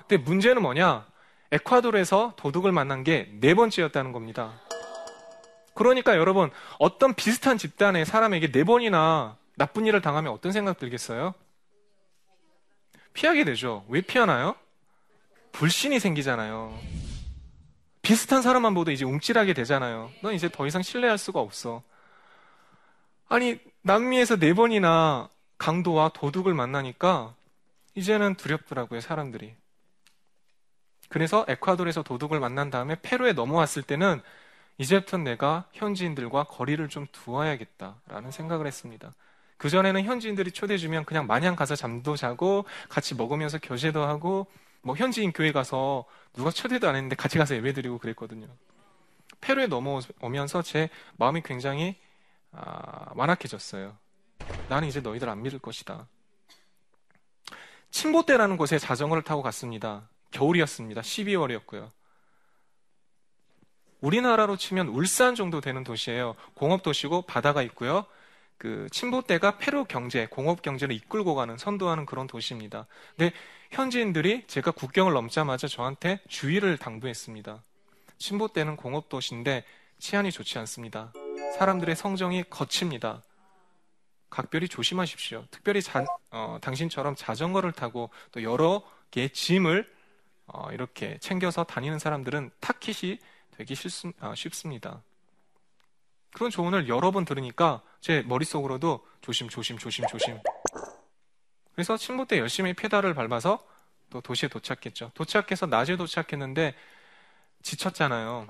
근데 0.08 0.18
문제는 0.18 0.62
뭐냐? 0.62 1.06
에콰도르에서 1.52 2.34
도둑을 2.38 2.72
만난 2.72 3.04
게 3.04 3.30
네 3.40 3.54
번째였다는 3.54 4.12
겁니다. 4.12 4.60
그러니까 5.76 6.18
여러분, 6.18 6.52
어떤 6.80 7.14
비슷한 7.14 7.58
집단의 7.58 8.06
사람에게 8.06 8.52
네 8.52 8.64
번이나 8.64 9.38
나쁜 9.56 9.86
일을 9.86 10.02
당하면 10.02 10.32
어떤 10.32 10.52
생각 10.52 10.78
들겠어요? 10.80 11.34
피하게 13.14 13.44
되죠. 13.44 13.86
왜 13.90 14.02
피하나요? 14.02 14.56
불신이 15.52 16.00
생기잖아요. 16.00 16.78
비슷한 18.04 18.42
사람만 18.42 18.74
보도 18.74 18.92
이제 18.92 19.06
움찔하게 19.06 19.54
되잖아요. 19.54 20.12
넌 20.22 20.34
이제 20.34 20.50
더 20.50 20.68
이상 20.68 20.82
신뢰할 20.82 21.18
수가 21.18 21.40
없어. 21.40 21.82
아니, 23.30 23.58
남미에서 23.82 24.36
네 24.36 24.54
번이나 24.54 25.30
강도와 25.58 26.10
도둑을 26.10 26.54
만나니까 26.54 27.34
이제는 27.96 28.36
두렵더라고요, 28.36 29.00
사람들이. 29.00 29.56
그래서 31.08 31.46
에콰도르에서 31.48 32.04
도둑을 32.04 32.42
만난 32.42 32.70
다음에 32.70 32.98
페루에 33.02 33.32
넘어왔을 33.34 33.84
때는 33.84 34.22
이제부터 34.78 35.18
내가 35.18 35.66
현지인들과 35.72 36.44
거리를 36.46 36.86
좀 36.90 37.08
두어야겠다라는 37.14 38.32
생각을 38.32 38.68
했습니다. 38.68 39.14
그전에는 39.58 40.04
현지인들이 40.04 40.52
초대해주면 40.52 41.06
그냥 41.06 41.26
마냥 41.26 41.56
가서 41.56 41.76
잠도 41.78 42.18
자고 42.18 42.66
같이 42.90 43.16
먹으면서 43.16 43.60
교제도 43.60 44.04
하고 44.04 44.48
뭐 44.84 44.96
현지인 44.96 45.32
교회 45.32 45.52
가서 45.52 46.06
누가 46.34 46.52
초대도 46.52 46.88
안 46.88 46.96
했는데 46.96 47.16
같이 47.16 47.38
가서 47.38 47.56
예배드리고 47.56 47.98
그랬거든요. 47.98 48.48
페루에 49.42 49.68
넘어오면서 49.68 50.62
제 50.62 50.90
마음이 51.18 51.42
굉장히 51.44 51.96
아, 52.52 53.12
완악해졌어요. 53.16 53.98
나는 54.70 54.88
이제 54.88 55.00
너희들 55.02 55.28
안 55.30 55.42
믿을 55.42 55.60
것이다. 55.60 56.08
침보대라는 57.92 58.58
곳에 58.58 58.78
자전거를 58.78 59.24
타고 59.24 59.42
갔습니다. 59.42 60.10
겨울이었습니다. 60.32 61.02
12월이었고요. 61.02 61.90
우리나라로 64.02 64.58
치면 64.58 64.90
울산 64.90 65.34
정도 65.34 65.62
되는 65.62 65.84
도시예요. 65.84 66.36
공업 66.56 66.84
도시고 66.84 67.22
바다가 67.22 67.62
있고요. 67.64 68.06
그 68.58 68.88
침보대가 68.92 69.58
페루 69.58 69.86
경제, 69.86 70.26
공업 70.28 70.62
경제를 70.62 70.96
이끌고 70.96 71.36
가는 71.36 71.58
선도하는 71.58 72.06
그런 72.06 72.28
도시입니다. 72.28 72.88
근데 73.16 73.34
현지인들이 73.74 74.46
제가 74.46 74.70
국경을 74.70 75.14
넘자마자 75.14 75.68
저한테 75.68 76.20
주의를 76.28 76.78
당부했습니다. 76.78 77.64
침보대는 78.20 78.76
공업 78.76 79.10
도시인데 79.10 79.66
치안이 79.98 80.32
좋지 80.32 80.60
않습니다. 80.60 81.12
사람들의 81.58 81.96
성정이 81.96 82.44
거칩니다. 82.52 83.24
각별히 84.30 84.68
조심하십시오. 84.68 85.46
특별히 85.50 85.82
자, 85.82 86.06
어, 86.30 86.60
당신처럼 86.62 87.16
자전거를 87.16 87.72
타고 87.72 88.12
또 88.32 88.44
여러 88.44 88.84
개의 89.10 89.32
짐을 89.32 89.92
어, 90.46 90.72
이렇게 90.72 91.18
챙겨서 91.18 91.64
다니는 91.64 91.98
사람들은 91.98 92.52
타킷이 92.60 93.18
되기 93.58 93.74
쉽, 93.74 94.14
아, 94.20 94.36
쉽습니다. 94.36 95.02
그런 96.32 96.52
조언을 96.52 96.88
여러 96.88 97.10
번 97.10 97.26
들으니까 97.26 97.82
제 98.02 98.22
머릿속으로도 98.22 99.04
조심, 99.22 99.50
조심, 99.50 99.80
조심, 99.80 100.06
조심. 100.08 100.40
그래서 101.76 101.98
침부 101.98 102.28
때 102.28 102.40
열심히 102.40 102.74
페달을 102.74 103.14
밟아서 103.14 103.66
또 104.10 104.22
도시에 104.22 104.50
도착했죠. 104.50 105.12
도착해서 105.16 105.66
낮에 105.66 105.98
도착했는데 105.98 106.76
지쳤잖아요. 107.64 108.48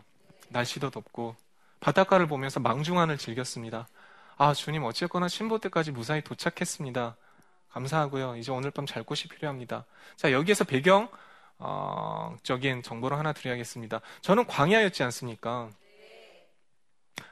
날씨도 0.49 0.89
덥고 0.89 1.35
바닷가를 1.79 2.27
보면서 2.27 2.59
망중한을 2.59 3.17
즐겼습니다. 3.17 3.87
아, 4.37 4.53
주님 4.53 4.83
어쨌거나 4.83 5.27
침보 5.27 5.59
때까지 5.59 5.91
무사히 5.91 6.21
도착했습니다. 6.21 7.15
감사하고요. 7.69 8.35
이제 8.37 8.51
오늘 8.51 8.71
밤 8.71 8.85
잘 8.85 9.03
곳이 9.03 9.27
필요합니다. 9.27 9.85
자, 10.15 10.31
여기에서 10.31 10.63
배경 10.63 11.09
어, 11.59 12.35
적인 12.43 12.83
정보를 12.83 13.17
하나 13.17 13.31
드려야겠습니다. 13.33 14.01
저는 14.21 14.45
광야였지 14.47 15.01
않습니까? 15.03 15.69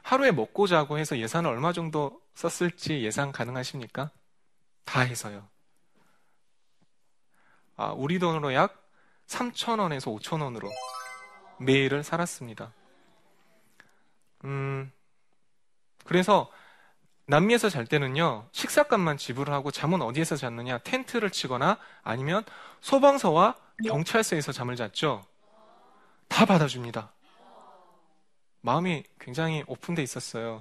하루에 0.02 0.32
먹고 0.32 0.66
자고 0.66 0.98
해서 0.98 1.18
예산을 1.18 1.50
얼마 1.50 1.72
정도 1.72 2.20
썼을지 2.34 3.02
예상 3.04 3.30
가능하십니까? 3.32 4.10
다 4.84 5.00
해서요. 5.00 5.48
아, 7.76 7.92
우리 7.96 8.18
돈으로 8.18 8.54
약 8.54 8.82
3,000원에서 9.26 10.14
5,000원으로 10.20 10.68
매일을 11.58 12.04
살았습니다. 12.04 12.72
음, 14.44 14.92
그래서 16.04 16.50
남미에서 17.26 17.70
잘 17.70 17.86
때는요, 17.86 18.48
식사값만 18.52 19.16
지불을 19.16 19.52
하고 19.54 19.70
잠은 19.70 20.02
어디에서 20.02 20.36
잤느냐, 20.36 20.78
텐트를 20.78 21.30
치거나 21.30 21.78
아니면 22.02 22.44
소방서와 22.80 23.56
경찰서에서 23.86 24.52
잠을 24.52 24.76
잤죠. 24.76 25.24
다 26.28 26.44
받아줍니다. 26.44 27.12
마음이 28.60 29.04
굉장히 29.20 29.64
오픈돼 29.66 30.02
있었어요. 30.02 30.60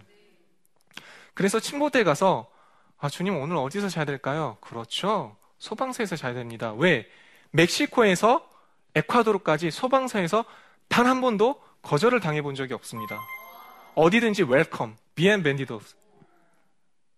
그래서 1.33 1.59
침보대에 1.59 2.03
가서 2.03 2.49
아, 2.97 3.09
주님 3.09 3.35
오늘 3.37 3.57
어디서 3.57 3.89
자야 3.89 4.05
될까요? 4.05 4.57
그렇죠. 4.61 5.35
소방서에서 5.61 6.15
자야 6.15 6.33
됩니다. 6.33 6.73
왜? 6.73 7.07
멕시코에서 7.51 8.49
에콰도르까지 8.95 9.69
소방서에서 9.71 10.43
단 10.89 11.05
한 11.07 11.21
번도 11.21 11.61
거절을 11.83 12.19
당해본 12.19 12.55
적이 12.55 12.73
없습니다. 12.73 13.19
어디든지 13.95 14.43
welcome, 14.43 14.97
bienvenidos. 15.15 15.95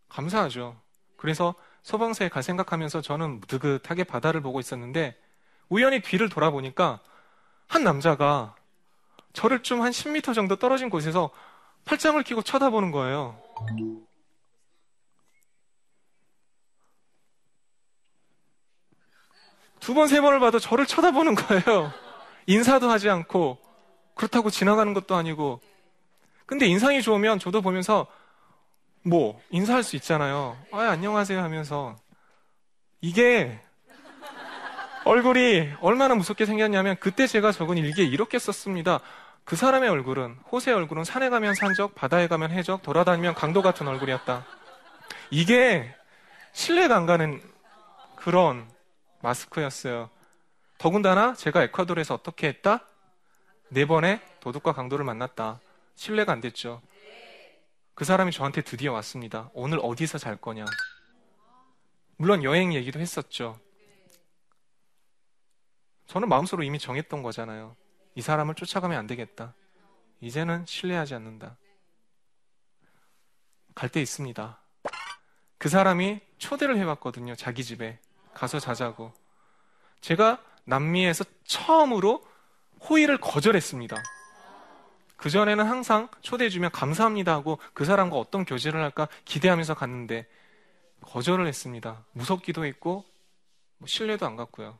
감사하죠. 0.09 0.75
그래서 1.15 1.55
소방서에 1.83 2.27
갈 2.29 2.43
생각하면서 2.43 3.01
저는 3.01 3.41
느긋하게 3.49 4.03
바다를 4.03 4.41
보고 4.41 4.59
있었는데 4.59 5.15
우연히 5.69 6.01
뒤를 6.01 6.27
돌아보니까 6.29 6.99
한 7.67 7.83
남자가 7.83 8.55
저를 9.31 9.63
좀 9.63 9.81
한 9.81 9.91
10m 9.91 10.35
정도 10.35 10.57
떨어진 10.57 10.89
곳에서 10.89 11.29
팔짱을 11.85 12.23
끼고 12.23 12.41
쳐다보는 12.43 12.91
거예요. 12.91 13.41
두 19.83 19.93
번, 19.93 20.07
세 20.07 20.21
번을 20.21 20.39
봐도 20.39 20.59
저를 20.59 20.85
쳐다보는 20.85 21.35
거예요. 21.35 21.91
인사도 22.45 22.89
하지 22.89 23.09
않고, 23.09 23.57
그렇다고 24.15 24.49
지나가는 24.49 24.93
것도 24.93 25.13
아니고. 25.13 25.59
근데 26.45 26.67
인상이 26.67 27.01
좋으면 27.01 27.37
저도 27.37 27.61
보면서, 27.61 28.07
뭐, 29.01 29.41
인사할 29.49 29.83
수 29.83 29.97
있잖아요. 29.97 30.57
아, 30.71 30.83
안녕하세요 30.83 31.37
하면서. 31.43 31.97
이게, 33.01 33.59
얼굴이 35.03 35.73
얼마나 35.81 36.15
무섭게 36.15 36.45
생겼냐면, 36.45 36.95
그때 37.01 37.27
제가 37.27 37.51
적은 37.51 37.77
일기에 37.77 38.05
이렇게 38.05 38.39
썼습니다. 38.39 39.01
그 39.43 39.57
사람의 39.57 39.89
얼굴은, 39.89 40.37
호세의 40.49 40.77
얼굴은 40.77 41.03
산에 41.03 41.27
가면 41.27 41.55
산적, 41.55 41.93
바다에 41.93 42.29
가면 42.29 42.51
해적, 42.51 42.83
돌아다니면 42.83 43.33
강도 43.33 43.61
같은 43.61 43.85
얼굴이었다. 43.89 44.45
이게 45.29 45.93
신뢰가 46.53 46.95
안 46.95 47.05
가는 47.05 47.41
그런 48.15 48.71
마스크였어요. 49.23 50.09
더군다나 50.77 51.33
제가 51.33 51.63
에콰도르에서 51.63 52.13
어떻게 52.13 52.47
했다? 52.47 52.85
네 53.69 53.85
번의 53.85 54.21
도둑과 54.41 54.73
강도를 54.73 55.05
만났다. 55.05 55.61
신뢰가 55.95 56.33
안 56.33 56.41
됐죠. 56.41 56.81
그 57.95 58.05
사람이 58.05 58.31
저한테 58.31 58.61
드디어 58.61 58.91
왔습니다. 58.93 59.49
오늘 59.53 59.79
어디서 59.81 60.17
잘 60.17 60.35
거냐. 60.35 60.65
물론 62.17 62.43
여행 62.43 62.73
얘기도 62.73 62.99
했었죠. 62.99 63.59
저는 66.07 66.27
마음속으로 66.27 66.63
이미 66.63 66.77
정했던 66.77 67.23
거잖아요. 67.23 67.75
이 68.15 68.21
사람을 68.21 68.55
쫓아가면 68.55 68.97
안 68.97 69.07
되겠다. 69.07 69.55
이제는 70.21 70.65
신뢰하지 70.67 71.15
않는다. 71.15 71.57
갈 73.73 73.89
때 73.89 74.01
있습니다. 74.01 74.59
그 75.57 75.69
사람이 75.69 76.19
초대를 76.37 76.77
해봤거든요. 76.77 77.35
자기 77.35 77.63
집에. 77.63 77.99
가서 78.33 78.59
자자고. 78.59 79.13
제가 80.01 80.41
남미에서 80.65 81.23
처음으로 81.45 82.23
호의를 82.89 83.17
거절했습니다. 83.19 83.95
그전에는 85.17 85.65
항상 85.65 86.09
초대해주면 86.21 86.71
감사합니다 86.71 87.31
하고 87.31 87.57
그 87.73 87.85
사람과 87.85 88.17
어떤 88.17 88.43
교제를 88.43 88.81
할까 88.81 89.07
기대하면서 89.23 89.73
갔는데 89.73 90.27
거절을 91.01 91.47
했습니다. 91.47 92.03
무섭기도 92.11 92.65
했고 92.65 93.05
뭐 93.77 93.87
신뢰도 93.87 94.25
안 94.25 94.35
갔고요. 94.35 94.77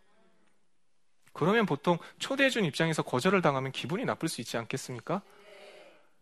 그러면 1.32 1.66
보통 1.66 1.98
초대해준 2.20 2.66
입장에서 2.66 3.04
거절을 3.04 3.42
당하면 3.42 3.72
기분이 3.72 4.06
나쁠 4.06 4.30
수 4.30 4.42
있지 4.42 4.58
않겠습니까? 4.58 5.22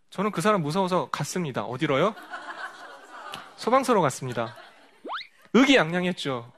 저는 0.10 0.32
그 0.32 0.42
사람 0.42 0.62
무서워서 0.62 1.10
갔습니다. 1.10 1.64
어디로요? 1.64 2.16
소방서로 3.58 4.02
갔습니다. 4.02 4.56
의기양양했죠. 5.54 6.52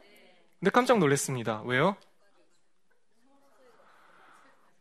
근데 0.63 0.72
깜짝 0.72 0.98
놀랐습니다. 0.98 1.62
왜요? 1.65 1.98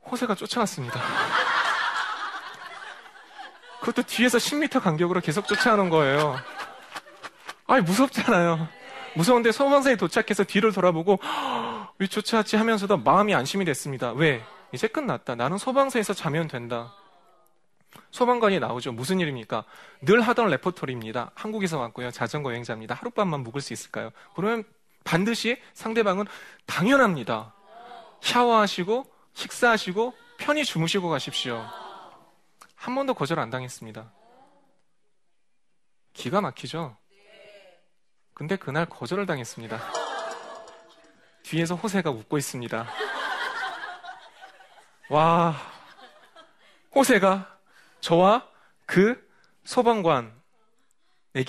호세가 0.09 0.37
쫓아왔습니다. 0.37 0.95
그것도 3.81 4.05
뒤에서 4.05 4.39
10m 4.39 4.81
간격으로 4.81 5.21
계속 5.21 5.49
쫓아오는 5.49 5.91
거예요. 5.91 6.37
아이, 7.67 7.81
무섭잖아요. 7.81 8.69
무서운데 9.17 9.51
소방서에 9.51 9.97
도착해서 9.97 10.45
뒤를 10.45 10.71
돌아보고, 10.71 11.19
왜 11.99 12.07
쫓아왔지 12.07 12.55
하면서도 12.55 12.99
마음이 12.99 13.35
안심이 13.35 13.65
됐습니다. 13.65 14.13
왜? 14.13 14.41
이제 14.71 14.87
끝났다. 14.87 15.35
나는 15.35 15.59
소방서에서 15.59 16.15
자면 16.15 16.47
된다. 16.47 16.95
소방관이 18.13 18.61
나오죠. 18.61 18.93
무슨 18.93 19.19
일입니까? 19.19 19.65
늘 20.03 20.21
하던 20.21 20.47
레포토리입니다. 20.47 21.33
한국에서 21.35 21.81
왔고요. 21.81 22.13
자전거 22.13 22.51
여행자입니다. 22.51 22.95
하룻밤만 22.95 23.41
묵을 23.41 23.61
수 23.61 23.73
있을까요? 23.73 24.11
그러면 24.37 24.63
반드시 25.05 25.61
상대방은 25.75 26.27
당연합니다. 26.67 27.55
샤워하시고 28.21 29.13
식사하시고 29.35 30.15
편히 30.39 30.65
주무시고 30.65 31.09
가십시오. 31.09 31.65
한 32.75 32.95
번도 32.95 33.15
거절 33.15 33.39
안 33.39 33.51
당했습니다. 33.51 34.13
기가 36.13 36.41
막히죠? 36.41 36.97
근데 38.35 38.57
그날 38.57 38.87
거절을 38.87 39.27
당했습니다. 39.27 39.81
뒤에서 41.43 41.75
호세가 41.75 42.11
웃고 42.11 42.39
있습니다. 42.39 42.87
와, 45.11 45.55
호세가 46.95 47.59
저와 48.01 48.49
그 48.87 49.31
소방관에게 49.65 50.33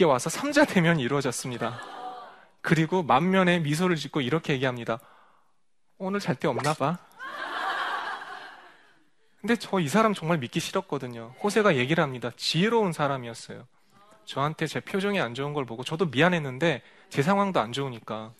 와서 0.05 0.29
삼자 0.29 0.65
대면이 0.65 1.01
이루어졌습니다. 1.01 1.92
그리고 2.63 3.03
만면에 3.03 3.59
미소를 3.59 3.97
짓고 3.97 4.21
이렇게 4.21 4.53
얘기합니다. 4.53 4.99
오늘 5.99 6.19
잘데 6.19 6.47
없나 6.47 6.73
봐. 6.73 6.97
근데 9.41 9.57
저 9.57 9.79
이 9.81 9.89
사람 9.89 10.13
정말 10.13 10.37
믿기 10.37 10.61
싫었거든요. 10.61 11.35
호세가 11.43 11.75
얘기를 11.75 12.01
합니다. 12.01 12.31
지혜로운 12.37 12.93
사람이었어요. 12.93 13.67
저한테 14.23 14.65
제 14.67 14.79
표정이 14.79 15.19
안 15.19 15.33
좋은 15.33 15.53
걸 15.53 15.65
보고 15.65 15.83
저도 15.83 16.05
미안했는데 16.05 16.81
제 17.09 17.21
상황도 17.21 17.59
안 17.59 17.73
좋으니까 17.73 18.33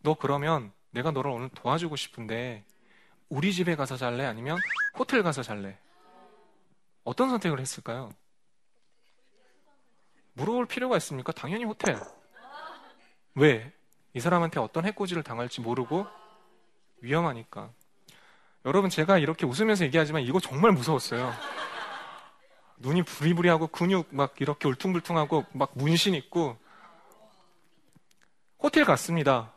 너 0.00 0.14
그러면 0.14 0.72
내가 0.90 1.10
너를 1.10 1.30
오늘 1.30 1.50
도와주고 1.50 1.96
싶은데 1.96 2.64
우리 3.28 3.52
집에 3.52 3.76
가서 3.76 3.98
잘래? 3.98 4.24
아니면 4.24 4.56
호텔 4.98 5.22
가서 5.22 5.42
잘래? 5.42 5.78
어떤 7.04 7.28
선택을 7.28 7.60
했을까요? 7.60 8.10
물어볼 10.32 10.64
필요가 10.66 10.96
있습니까? 10.96 11.32
당연히 11.32 11.64
호텔. 11.64 12.00
왜? 13.34 13.72
이 14.14 14.20
사람한테 14.20 14.60
어떤 14.60 14.84
해코지를 14.84 15.22
당할지 15.22 15.60
모르고 15.60 16.06
위험하니까. 17.00 17.70
여러분 18.64 18.90
제가 18.90 19.18
이렇게 19.18 19.46
웃으면서 19.46 19.84
얘기하지만 19.86 20.22
이거 20.22 20.38
정말 20.38 20.72
무서웠어요. 20.72 21.32
눈이 22.78 23.02
부리부리하고 23.02 23.68
근육 23.68 24.08
막 24.14 24.34
이렇게 24.40 24.68
울퉁불퉁하고 24.68 25.46
막 25.52 25.70
문신 25.74 26.14
있고 26.14 26.56
호텔 28.58 28.84
갔습니다. 28.84 29.52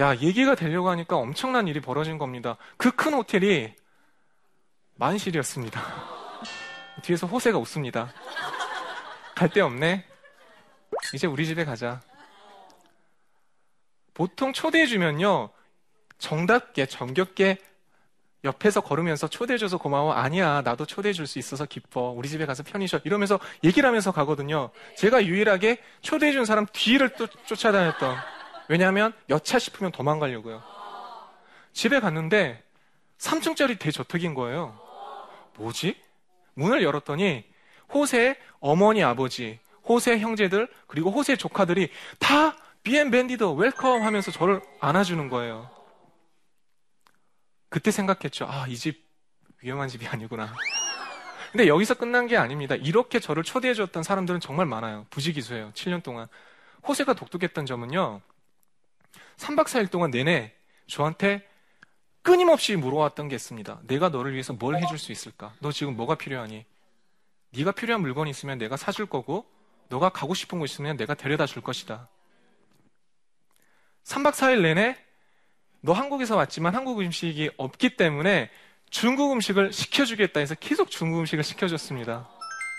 야 0.00 0.16
얘기가 0.16 0.54
되려고 0.54 0.88
하니까 0.90 1.16
엄청난 1.16 1.68
일이 1.68 1.80
벌어진 1.80 2.18
겁니다. 2.18 2.56
그 2.76 2.90
큰 2.90 3.14
호텔이 3.14 3.74
만실이었습니다. 4.96 5.80
뒤에서 7.02 7.26
호세가 7.26 7.58
웃습니다. 7.58 8.12
갈 9.36 9.48
데 9.50 9.60
없네. 9.60 10.04
이제 11.12 11.26
우리 11.26 11.44
집에 11.46 11.64
가자. 11.64 12.00
보통 14.14 14.52
초대해주면요 14.52 15.50
정답게 16.18 16.86
정겹게 16.86 17.58
옆에서 18.44 18.82
걸으면서 18.82 19.26
초대해줘서 19.26 19.78
고마워. 19.78 20.12
아니야, 20.12 20.60
나도 20.62 20.84
초대해줄 20.84 21.26
수 21.26 21.38
있어서 21.38 21.64
기뻐. 21.64 22.10
우리 22.10 22.28
집에 22.28 22.44
가서 22.44 22.62
편히 22.62 22.86
쉬어. 22.86 23.00
이러면서 23.04 23.40
얘기를 23.64 23.86
하면서 23.86 24.12
가거든요. 24.12 24.70
제가 24.98 25.24
유일하게 25.24 25.78
초대해준 26.02 26.44
사람 26.44 26.66
뒤를 26.72 27.14
또 27.14 27.26
쫓아다녔던. 27.46 28.16
왜냐하면 28.68 29.14
여차 29.30 29.58
싶으면 29.58 29.92
도망가려고요. 29.92 30.62
집에 31.72 32.00
갔는데 32.00 32.62
3층짜리 33.18 33.78
대저택인 33.78 34.34
거예요. 34.34 34.78
뭐지? 35.56 35.98
문을 36.54 36.82
열었더니 36.82 37.44
호세 37.92 38.36
어머니 38.60 39.02
아버지, 39.02 39.58
호세 39.88 40.18
형제들, 40.18 40.68
그리고 40.86 41.10
호세 41.10 41.36
조카들이 41.36 41.90
다 42.18 42.56
bienvenido 42.84 43.52
welcome 43.52 44.02
하면서 44.02 44.30
저를 44.30 44.60
안아주는 44.80 45.28
거예요. 45.28 45.68
그때 47.70 47.90
생각했죠. 47.90 48.46
아, 48.48 48.66
이 48.68 48.76
집 48.76 49.02
위험한 49.62 49.88
집이 49.88 50.06
아니구나. 50.06 50.54
근데 51.50 51.66
여기서 51.66 51.94
끝난 51.94 52.26
게 52.26 52.36
아닙니다. 52.36 52.74
이렇게 52.74 53.18
저를 53.18 53.42
초대해 53.42 53.72
줬던 53.72 54.02
사람들은 54.02 54.40
정말 54.40 54.66
많아요. 54.66 55.06
부지기수예요. 55.08 55.72
7년 55.72 56.02
동안. 56.02 56.26
호세가 56.86 57.14
독특했던 57.14 57.64
점은요. 57.64 58.20
3박 59.38 59.64
4일 59.64 59.90
동안 59.90 60.10
내내 60.10 60.52
저한테 60.86 61.48
끊임없이 62.22 62.76
물어왔던 62.76 63.28
게 63.28 63.36
있습니다. 63.36 63.80
내가 63.86 64.10
너를 64.10 64.32
위해서 64.32 64.52
뭘 64.52 64.76
해줄 64.76 64.98
수 64.98 65.12
있을까? 65.12 65.54
너 65.60 65.72
지금 65.72 65.96
뭐가 65.96 66.16
필요하니? 66.16 66.66
네가 67.50 67.72
필요한 67.72 68.02
물건이 68.02 68.28
있으면 68.30 68.58
내가 68.58 68.76
사줄 68.76 69.06
거고 69.06 69.46
너가 69.88 70.10
가고 70.10 70.34
싶은 70.34 70.58
곳 70.58 70.66
있으면 70.66 70.96
내가 70.98 71.14
데려다 71.14 71.46
줄 71.46 71.62
것이다. 71.62 72.08
3박 74.04 74.32
4일 74.32 74.62
내내 74.62 74.96
너 75.80 75.92
한국에서 75.92 76.36
왔지만 76.36 76.74
한국 76.74 77.00
음식이 77.00 77.50
없기 77.56 77.96
때문에 77.96 78.50
중국 78.90 79.32
음식을 79.32 79.72
시켜주겠다 79.72 80.40
해서 80.40 80.54
계속 80.54 80.90
중국 80.90 81.20
음식을 81.20 81.42
시켜줬습니다. 81.42 82.28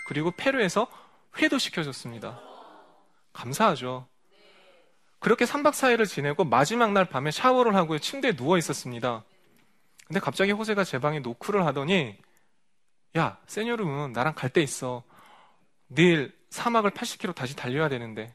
그리고 0.08 0.30
페루에서 0.30 0.88
회도 1.38 1.58
시켜줬습니다. 1.58 2.40
감사하죠. 3.32 4.06
그렇게 5.18 5.44
3박 5.44 5.72
4일을 5.72 6.06
지내고 6.06 6.44
마지막 6.44 6.92
날 6.92 7.04
밤에 7.04 7.30
샤워를 7.30 7.74
하고 7.74 7.98
침대에 7.98 8.32
누워 8.32 8.56
있었습니다. 8.58 9.24
근데 10.06 10.20
갑자기 10.20 10.52
호세가 10.52 10.84
제 10.84 10.98
방에 10.98 11.20
노크를 11.20 11.66
하더니 11.66 12.16
야, 13.16 13.38
세뇨름은 13.46 14.12
나랑 14.12 14.34
갈 14.34 14.50
데 14.50 14.62
있어. 14.62 15.02
내일 15.88 16.36
사막을 16.50 16.90
80km 16.92 17.34
다시 17.34 17.56
달려야 17.56 17.88
되는데 17.88 18.34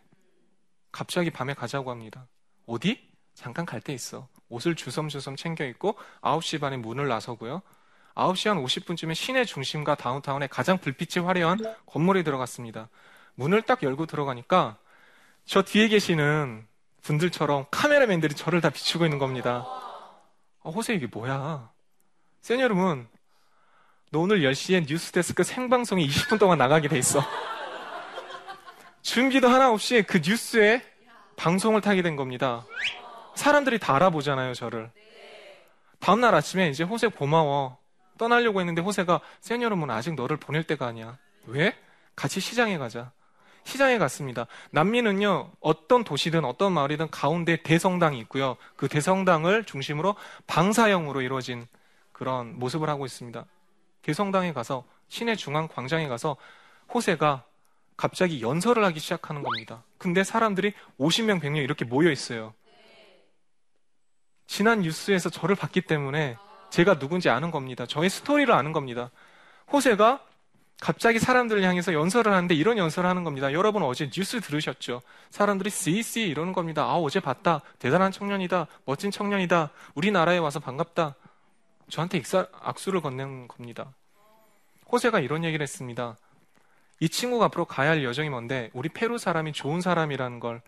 갑자기 0.92 1.30
밤에 1.30 1.54
가자고 1.54 1.92
합니다. 1.92 2.28
어디? 2.72 3.10
잠깐 3.34 3.66
갈 3.66 3.82
데 3.82 3.94
있어. 3.94 4.28
옷을 4.50 4.76
주섬주섬 4.76 5.36
챙겨 5.36 5.66
입고 5.66 5.98
9시 6.22 6.60
반에 6.62 6.78
문을 6.78 7.08
나서고요. 7.08 7.62
9시 8.16 8.50
한 8.50 8.64
50분쯤에 8.64 9.16
시내 9.16 9.46
중심과 9.46 9.96
다운타운에 9.96 10.48
가장 10.48 10.78
불빛이 10.78 11.26
화려한 11.26 11.60
건물에 11.86 12.24
들어갔습니다. 12.24 12.90
문을 13.36 13.62
딱 13.64 13.84
열고 13.84 14.06
들어가니까 14.06 14.78
저 15.46 15.62
뒤에 15.64 15.88
계시는 15.88 16.68
분들처럼 17.02 17.66
카메라맨들이 17.72 18.36
저를 18.36 18.62
다 18.62 18.70
비추고 18.70 19.06
있는 19.06 19.18
겁니다. 19.20 19.66
어, 20.60 20.70
호세 20.72 20.94
이게 20.94 21.08
뭐야? 21.08 21.72
세뇨름은 22.42 23.08
너 24.12 24.20
오늘 24.20 24.42
10시에 24.42 24.88
뉴스데스크 24.88 25.44
생방송이 25.44 26.08
20분 26.08 26.38
동안 26.40 26.58
나가게 26.58 26.88
돼 26.90 26.98
있어. 27.00 27.22
준비도 29.02 29.48
하나 29.48 29.72
없이 29.72 30.04
그 30.04 30.20
뉴스에 30.24 30.84
방송을 31.42 31.82
타게 31.82 32.04
된 32.04 32.16
겁니다. 32.16 32.64
사람들이 33.34 33.80
다 33.80 33.96
알아보잖아요, 33.96 34.54
저를. 34.54 34.92
다음날 36.00 36.36
아침에 36.36 36.70
이제 36.70 36.84
호세 36.84 37.08
고마워. 37.08 37.80
떠나려고 38.20 38.60
했는데 38.60 38.84
호세가 38.84 39.22
세뇨름은 39.40 39.90
아직 39.90 40.14
너를 40.14 40.38
보낼 40.38 40.64
때가 40.64 40.86
아니야. 40.86 41.18
왜? 41.48 41.76
같이 42.16 42.40
시장에 42.40 42.78
가자. 42.78 43.12
시장에 43.64 43.98
갔습니다. 43.98 44.46
남미는요, 44.70 45.54
어떤 45.62 46.04
도시든 46.04 46.46
어떤 46.46 46.74
마을이든 46.74 47.10
가운데 47.10 47.58
대성당이 47.64 48.20
있고요. 48.20 48.56
그 48.76 48.88
대성당을 48.88 49.64
중심으로 49.64 50.16
방사형으로 50.46 51.22
이루어진 51.22 51.66
그런 52.12 52.60
모습을 52.60 52.88
하고 52.88 53.08
있습니다. 53.08 53.44
대성당에 54.04 54.54
가서 54.54 54.84
시내 55.10 55.36
중앙 55.36 55.68
광장에 55.68 56.08
가서 56.08 56.38
호세가 56.94 57.46
갑자기 58.02 58.42
연설을 58.42 58.84
하기 58.86 59.00
시작하는 59.00 59.44
겁니다. 59.44 59.84
근데 60.00 60.24
사람들이 60.24 60.74
50명, 61.00 61.40
100명 61.40 61.58
이렇게 61.64 61.86
모여 61.86 62.10
있어요. 62.10 62.56
지난 64.48 64.82
뉴스에서 64.82 65.30
저를 65.30 65.56
봤기 65.56 65.82
때문에 65.82 66.36
제가 66.72 66.98
누군지 66.98 67.30
아는 67.30 67.52
겁니다. 67.52 67.86
저의 67.86 68.10
스토리를 68.10 68.52
아는 68.52 68.72
겁니다. 68.72 69.12
호세가 69.72 70.26
갑자기 70.82 71.20
사람들을 71.20 71.62
향해서 71.62 71.94
연설을 71.94 72.34
하는데 72.34 72.56
이런 72.56 72.80
연설을 72.80 73.08
하는 73.08 73.24
겁니다. 73.24 73.54
여러분 73.54 73.84
어제 73.84 74.10
뉴스 74.10 74.42
들으셨죠? 74.42 75.04
사람들이 75.30 75.70
씨씨 75.70 76.22
이러는 76.24 76.54
겁니다. 76.54 76.86
아, 76.86 76.96
어제 76.96 77.20
봤다. 77.20 77.62
대단한 77.78 78.12
청년이다. 78.12 78.66
멋진 78.84 79.12
청년이다. 79.12 79.70
우리나라에 79.94 80.40
와서 80.40 80.60
반갑다. 80.60 81.14
저한테 81.88 82.18
익사, 82.18 82.48
악수를 82.64 83.02
건넨 83.02 83.48
겁니다. 83.48 83.94
호세가 84.92 85.20
이런 85.20 85.44
얘기를 85.44 85.62
했습니다. 85.62 86.18
이 87.02 87.10
친구가 87.10 87.46
앞으로 87.46 87.66
가야 87.66 87.90
할 87.90 88.04
여정이 88.04 88.30
뭔데 88.30 88.70
우리 88.74 88.88
페루 88.88 89.18
사람이 89.18 89.54
좋은 89.54 89.82
사람이라는 89.82 90.40
걸 90.40 90.62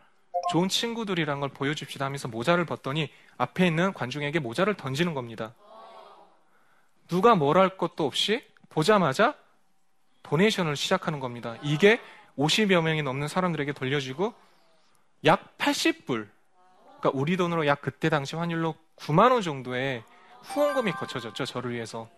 좋은 0.52 0.67
친구들이란 0.67 1.39
걸 1.39 1.50
보여줍시다 1.50 2.06
하면서 2.06 2.28
모자를 2.28 2.65
벗더니 2.65 3.10
앞에 3.38 3.67
있는 3.67 3.93
관중에게 3.93 4.39
모자를 4.39 4.74
던지는 4.74 5.13
겁니다. 5.13 5.54
누가 7.08 7.36
뭘 7.36 7.58
할 7.58 7.78
것도 7.78 8.06
없이 8.06 8.43
보자마자 8.69 9.36
도네이션을 10.24 10.76
시작하는 10.76 11.19
겁니다. 11.19 11.56
이게 11.62 12.02
50여 12.38 12.82
명이 12.82 13.04
넘는 13.04 13.28
사람들에게 13.28 13.74
돌려주고 13.74 14.34
약 15.26 15.56
80불, 15.60 16.28
그러니까 17.00 17.12
우리 17.13 17.38
돈으로 17.38 17.67
약 17.67 17.82
그때 17.82 18.10
당시 18.10 18.36
환율로 18.36 18.76
9만 18.96 19.32
원 19.32 19.41
정도의 19.43 20.04
후원금이 20.41 20.93
거쳐졌죠. 20.93 21.46
저를 21.46 21.72
위해서. 21.72 22.10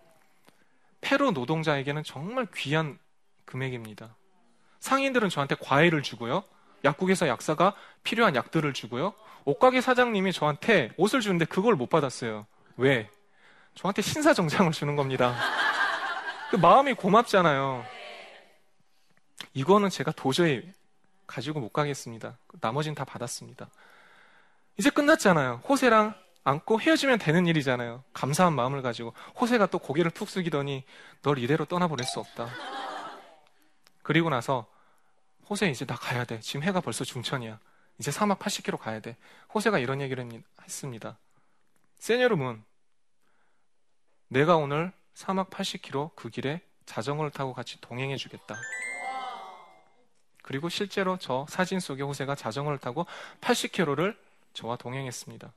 페루 1.02 1.32
노동자에게는 1.32 2.02
정말 2.02 2.46
귀한 2.56 2.98
금액입니다. 3.46 4.14
상인들은 4.80 5.30
저한테 5.30 5.56
과일을 5.60 6.02
주고요. 6.02 6.44
약국에서 6.84 7.26
약사가 7.26 7.74
필요한 8.02 8.36
약들을 8.36 8.72
주고요. 8.74 9.14
옷가게 9.44 9.80
사장님이 9.80 10.32
저한테 10.32 10.92
옷을 10.96 11.20
주는데 11.20 11.44
그걸 11.46 11.74
못 11.74 11.88
받았어요. 11.88 12.46
왜? 12.76 13.08
저한테 13.74 14.02
신사정장을 14.02 14.72
주는 14.72 14.96
겁니다. 14.96 15.34
그 16.50 16.56
마음이 16.56 16.94
고맙잖아요. 16.94 17.84
이거는 19.54 19.90
제가 19.90 20.12
도저히 20.12 20.62
가지고 21.26 21.60
못 21.60 21.72
가겠습니다. 21.72 22.38
나머지는 22.60 22.94
다 22.94 23.04
받았습니다. 23.04 23.68
이제 24.78 24.90
끝났잖아요. 24.90 25.62
호세랑 25.68 26.14
안고 26.44 26.80
헤어지면 26.80 27.18
되는 27.18 27.46
일이잖아요. 27.46 28.04
감사한 28.12 28.54
마음을 28.54 28.82
가지고 28.82 29.14
호세가 29.40 29.66
또 29.66 29.78
고개를 29.78 30.12
푹 30.12 30.28
숙이더니 30.28 30.84
널 31.22 31.38
이대로 31.38 31.64
떠나보낼 31.64 32.06
수 32.06 32.20
없다. 32.20 32.48
그리고 34.06 34.30
나서 34.30 34.70
호세 35.50 35.68
이제 35.68 35.84
나 35.84 35.96
가야 35.96 36.24
돼. 36.24 36.38
지금 36.38 36.62
해가 36.62 36.80
벌써 36.80 37.02
중천이야. 37.02 37.58
이제 37.98 38.12
사막 38.12 38.38
80km 38.38 38.78
가야 38.78 39.00
돼. 39.00 39.16
호세가 39.52 39.80
이런 39.80 40.00
얘기를 40.00 40.24
했습니다. 40.62 41.18
세녀름은 41.98 42.62
내가 44.28 44.58
오늘 44.58 44.92
사막 45.14 45.50
80km 45.50 46.14
그 46.14 46.30
길에 46.30 46.60
자전거를 46.84 47.32
타고 47.32 47.52
같이 47.52 47.80
동행해 47.80 48.16
주겠다. 48.16 48.54
그리고 50.44 50.68
실제로 50.68 51.16
저 51.18 51.44
사진 51.48 51.80
속의 51.80 52.06
호세가 52.06 52.36
자전거를 52.36 52.78
타고 52.78 53.06
80km를 53.40 54.16
저와 54.52 54.76
동행했습니다. 54.76 55.52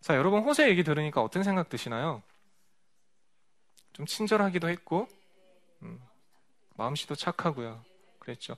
자, 0.00 0.16
여러분 0.16 0.42
호세 0.42 0.68
얘기 0.68 0.82
들으니까 0.82 1.22
어떤 1.22 1.44
생각 1.44 1.68
드시나요? 1.68 2.24
좀 3.92 4.04
친절하기도 4.04 4.68
했고, 4.68 5.06
음, 5.82 6.00
마음씨도 6.76 7.14
착하고요. 7.14 7.80
그랬죠. 8.18 8.56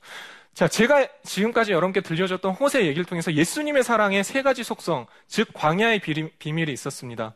자, 0.54 0.66
제가 0.66 1.06
지금까지 1.24 1.72
여러분께 1.72 2.00
들려줬던 2.00 2.52
호세 2.54 2.86
얘기를 2.86 3.04
통해서 3.04 3.32
예수님의 3.32 3.84
사랑의 3.84 4.24
세 4.24 4.42
가지 4.42 4.64
속성, 4.64 5.06
즉 5.26 5.48
광야의 5.52 6.00
비밀이 6.38 6.72
있었습니다. 6.72 7.34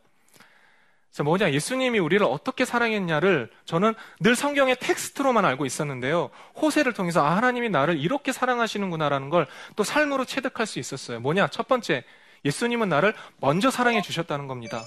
자, 1.11 1.21
뭐냐, 1.21 1.51
예수님이 1.51 1.99
우리를 1.99 2.25
어떻게 2.25 2.65
사랑했냐를 2.65 3.51
저는 3.65 3.93
늘 4.19 4.35
성경의 4.35 4.77
텍스트로만 4.79 5.45
알고 5.45 5.67
있었는데요. 5.67 6.31
호세를 6.55 6.93
통해서 6.93 7.23
아, 7.23 7.37
하나님이 7.37 7.69
나를 7.69 7.99
이렇게 7.99 8.31
사랑하시는구나라는 8.31 9.29
걸 9.29 9.45
또 9.75 9.83
삶으로 9.83 10.25
체득할 10.25 10.65
수 10.65 10.79
있었어요. 10.79 11.19
뭐냐, 11.19 11.47
첫 11.49 11.67
번째, 11.67 12.03
예수님은 12.45 12.89
나를 12.89 13.13
먼저 13.37 13.69
사랑해 13.69 14.01
주셨다는 14.01 14.47
겁니다. 14.47 14.83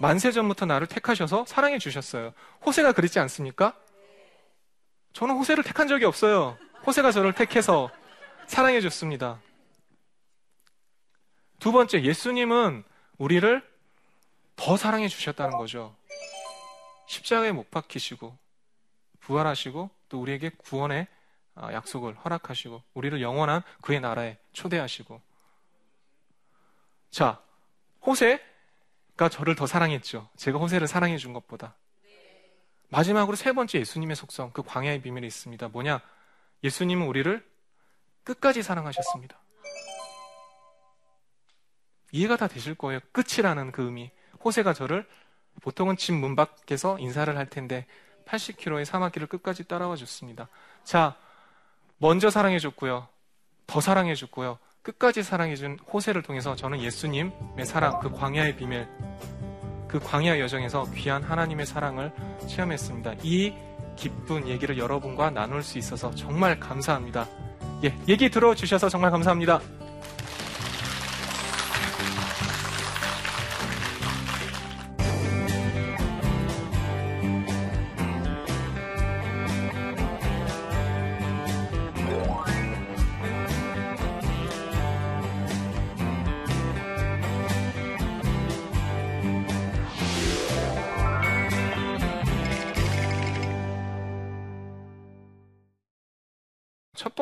만세 0.00 0.32
전부터 0.32 0.66
나를 0.66 0.88
택하셔서 0.88 1.44
사랑해 1.46 1.78
주셨어요. 1.78 2.32
호세가 2.66 2.92
그랬지 2.92 3.20
않습니까? 3.20 3.74
저는 5.18 5.34
호세를 5.34 5.64
택한 5.64 5.88
적이 5.88 6.04
없어요. 6.04 6.56
호세가 6.86 7.10
저를 7.10 7.32
택해서 7.32 7.90
사랑해 8.46 8.80
줬습니다. 8.80 9.40
두 11.58 11.72
번째, 11.72 12.04
예수님은 12.04 12.84
우리를 13.18 13.68
더 14.54 14.76
사랑해 14.76 15.08
주셨다는 15.08 15.58
거죠. 15.58 15.96
십자가에 17.08 17.50
못 17.50 17.68
박히시고 17.68 18.38
부활하시고 19.18 19.90
또 20.08 20.20
우리에게 20.20 20.50
구원의 20.50 21.08
아, 21.56 21.72
약속을 21.72 22.14
허락하시고 22.14 22.80
우리를 22.94 23.20
영원한 23.20 23.62
그의 23.82 23.98
나라에 23.98 24.38
초대하시고 24.52 25.20
자 27.10 27.42
호세가 28.06 29.28
저를 29.32 29.56
더 29.56 29.66
사랑했죠. 29.66 30.28
제가 30.36 30.60
호세를 30.60 30.86
사랑해 30.86 31.16
준 31.16 31.32
것보다 31.32 31.74
마지막으로 32.90 33.36
세 33.36 33.52
번째 33.52 33.78
예수님의 33.80 34.16
속성 34.16 34.50
그 34.52 34.62
광야의 34.62 35.02
비밀이 35.02 35.26
있습니다. 35.26 35.68
뭐냐? 35.68 36.00
예수님은 36.64 37.06
우리를 37.06 37.44
끝까지 38.24 38.62
사랑하셨습니다. 38.62 39.38
이해가 42.12 42.36
다 42.36 42.46
되실 42.48 42.74
거예요. 42.74 43.00
끝이라는 43.12 43.72
그 43.72 43.82
의미. 43.82 44.10
호세가 44.44 44.72
저를 44.72 45.06
보통은 45.60 45.96
집 45.96 46.12
문 46.12 46.36
밖에서 46.36 46.98
인사를 46.98 47.36
할 47.36 47.46
텐데 47.50 47.86
80km의 48.26 48.84
사막길을 48.84 49.26
끝까지 49.28 49.64
따라와 49.64 49.96
줬습니다. 49.96 50.48
자, 50.84 51.16
먼저 51.98 52.30
사랑해 52.30 52.58
줬고요. 52.58 53.08
더 53.66 53.80
사랑해 53.80 54.14
줬고요. 54.14 54.58
끝까지 54.82 55.22
사랑해 55.22 55.56
준 55.56 55.78
호세를 55.92 56.22
통해서 56.22 56.54
저는 56.56 56.80
예수님의 56.80 57.66
사랑, 57.66 57.98
그 58.00 58.10
광야의 58.10 58.56
비밀, 58.56 58.88
그 59.88 59.98
광야 59.98 60.38
여정에서 60.38 60.86
귀한 60.94 61.22
하나님의 61.22 61.66
사랑을 61.66 62.12
체험했습니다. 62.46 63.14
이 63.22 63.54
기쁜 63.96 64.46
얘기를 64.46 64.78
여러분과 64.78 65.30
나눌 65.30 65.62
수 65.62 65.78
있어서 65.78 66.10
정말 66.14 66.60
감사합니다. 66.60 67.26
예, 67.84 67.94
얘기 68.06 68.28
들어주셔서 68.28 68.88
정말 68.88 69.10
감사합니다. 69.10 69.60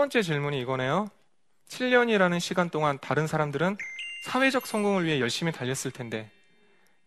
번째 0.06 0.22
질문이 0.22 0.60
이거네요. 0.60 1.10
7년이라는 1.68 2.38
시간 2.38 2.70
동안 2.70 2.96
다른 3.00 3.26
사람들은 3.26 3.76
사회적 4.22 4.64
성공을 4.64 5.04
위해 5.04 5.18
열심히 5.18 5.50
달렸을 5.50 5.90
텐데 5.90 6.30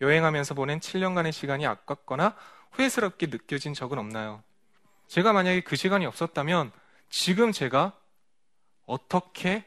여행하면서 0.01 0.53
보낸 0.53 0.81
7년간의 0.81 1.31
시간이 1.31 1.65
아깝거나 1.65 2.35
후회스럽게 2.71 3.27
느껴진 3.27 3.73
적은 3.73 3.97
없나요? 3.99 4.43
제가 5.07 5.31
만약에 5.31 5.61
그 5.61 5.77
시간이 5.77 6.05
없었다면 6.07 6.73
지금 7.09 7.53
제가 7.53 7.93
어떻게 8.85 9.63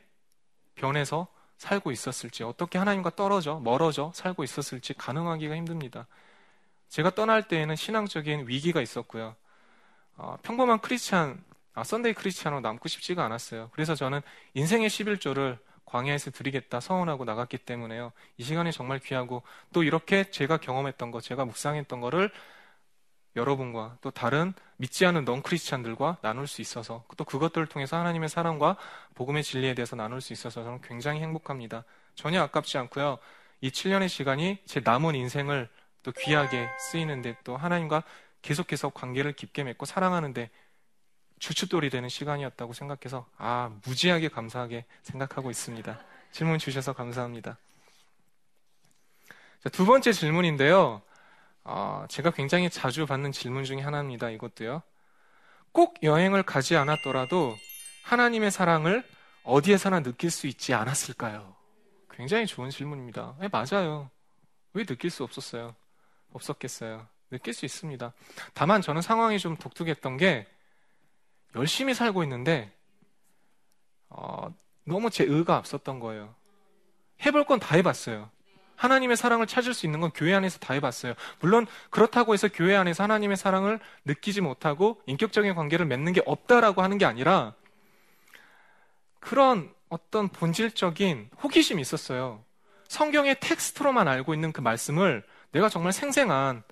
변해서 0.74 1.26
살고 1.56 1.90
있었을지, 1.90 2.42
어떻게 2.42 2.76
하나님과 2.76 3.16
떨어져, 3.16 3.60
멀어져 3.60 4.12
살고 4.14 4.44
있었을지 4.44 4.92
가능하기가 4.92 5.56
힘듭니다. 5.56 6.06
제가 6.90 7.14
떠날 7.14 7.48
때에는 7.48 7.76
신앙적인 7.76 8.46
위기가 8.46 8.82
있었고요. 8.82 9.34
어, 10.16 10.36
평범한 10.42 10.80
크리스천, 10.80 11.42
아, 11.74 11.84
Sunday 11.84 12.14
Christian으로 12.14 12.60
남고 12.60 12.88
싶지가 12.88 13.24
않았어요. 13.24 13.70
그래서 13.72 13.94
저는 13.94 14.20
인생의 14.54 14.88
11조를 14.90 15.58
광야에서 15.84 16.30
드리겠다 16.30 16.80
서원하고 16.80 17.24
나갔기 17.24 17.58
때문에요. 17.58 18.12
이 18.38 18.42
시간이 18.42 18.72
정말 18.72 18.98
귀하고 18.98 19.42
또 19.72 19.82
이렇게 19.82 20.24
제가 20.30 20.56
경험했던 20.58 21.10
거, 21.10 21.20
제가 21.20 21.44
묵상했던 21.44 22.00
거를 22.00 22.30
여러분과 23.36 23.96
또 24.00 24.10
다른 24.10 24.52
믿지 24.76 25.06
않은 25.06 25.24
non-Christian들과 25.24 26.18
나눌 26.22 26.46
수 26.46 26.60
있어서 26.60 27.04
또 27.16 27.24
그것들을 27.24 27.66
통해서 27.66 27.96
하나님의 27.96 28.28
사랑과 28.28 28.76
복음의 29.14 29.42
진리에 29.42 29.74
대해서 29.74 29.96
나눌 29.96 30.20
수 30.20 30.32
있어서 30.32 30.62
저는 30.64 30.80
굉장히 30.82 31.20
행복합니다. 31.20 31.84
전혀 32.14 32.42
아깝지 32.42 32.76
않고요. 32.78 33.18
이 33.60 33.70
7년의 33.70 34.08
시간이 34.08 34.58
제 34.66 34.80
남은 34.80 35.14
인생을 35.14 35.68
또 36.02 36.12
귀하게 36.12 36.68
쓰이는데 36.78 37.36
또 37.44 37.56
하나님과 37.56 38.02
계속해서 38.42 38.90
관계를 38.90 39.32
깊게 39.32 39.64
맺고 39.64 39.86
사랑하는데 39.86 40.50
주춧돌이 41.42 41.90
되는 41.90 42.08
시간이었다고 42.08 42.72
생각해서 42.72 43.26
아 43.36 43.72
무지하게 43.84 44.28
감사하게 44.28 44.84
생각하고 45.02 45.50
있습니다. 45.50 45.98
질문 46.30 46.60
주셔서 46.60 46.92
감사합니다. 46.92 47.58
자, 49.60 49.68
두 49.68 49.84
번째 49.84 50.12
질문인데요. 50.12 51.02
어, 51.64 52.06
제가 52.08 52.30
굉장히 52.30 52.70
자주 52.70 53.06
받는 53.06 53.32
질문 53.32 53.64
중에 53.64 53.80
하나입니다. 53.80 54.30
이것도요. 54.30 54.82
꼭 55.72 55.96
여행을 56.04 56.44
가지 56.44 56.76
않았더라도 56.76 57.56
하나님의 58.04 58.52
사랑을 58.52 59.04
어디에서나 59.42 60.00
느낄 60.04 60.30
수 60.30 60.46
있지 60.46 60.74
않았을까요? 60.74 61.56
굉장히 62.12 62.46
좋은 62.46 62.70
질문입니다. 62.70 63.34
네, 63.40 63.48
맞아요. 63.50 64.10
왜 64.74 64.84
느낄 64.84 65.10
수 65.10 65.24
없었어요? 65.24 65.74
없었겠어요. 66.32 67.08
느낄 67.32 67.52
수 67.52 67.64
있습니다. 67.64 68.12
다만 68.54 68.80
저는 68.80 69.02
상황이 69.02 69.40
좀 69.40 69.56
독특했던 69.56 70.18
게 70.18 70.46
열심히 71.56 71.94
살고 71.94 72.22
있는데 72.24 72.72
어, 74.08 74.54
너무 74.84 75.10
제 75.10 75.24
의가 75.24 75.56
앞섰던 75.56 76.00
거예요. 76.00 76.34
해볼 77.24 77.44
건 77.44 77.58
다 77.60 77.76
해봤어요. 77.76 78.30
하나님의 78.76 79.16
사랑을 79.16 79.46
찾을 79.46 79.74
수 79.74 79.86
있는 79.86 80.00
건 80.00 80.10
교회 80.12 80.34
안에서 80.34 80.58
다 80.58 80.74
해봤어요. 80.74 81.14
물론 81.40 81.66
그렇다고 81.90 82.34
해서 82.34 82.48
교회 82.48 82.74
안에서 82.74 83.04
하나님의 83.04 83.36
사랑을 83.36 83.78
느끼지 84.04 84.40
못하고 84.40 85.00
인격적인 85.06 85.54
관계를 85.54 85.86
맺는 85.86 86.12
게 86.12 86.22
없다라고 86.26 86.82
하는 86.82 86.98
게 86.98 87.04
아니라 87.04 87.54
그런 89.20 89.72
어떤 89.88 90.28
본질적인 90.28 91.30
호기심이 91.42 91.80
있었어요. 91.80 92.42
성경의 92.88 93.38
텍스트로만 93.40 94.08
알고 94.08 94.34
있는 94.34 94.52
그 94.52 94.60
말씀을 94.60 95.24
내가 95.52 95.68
정말 95.68 95.92
생생한 95.92 96.64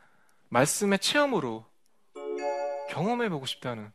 말씀의 0.48 0.98
체험으로 0.98 1.64
경험해보고 2.90 3.46
싶다는. 3.46 3.92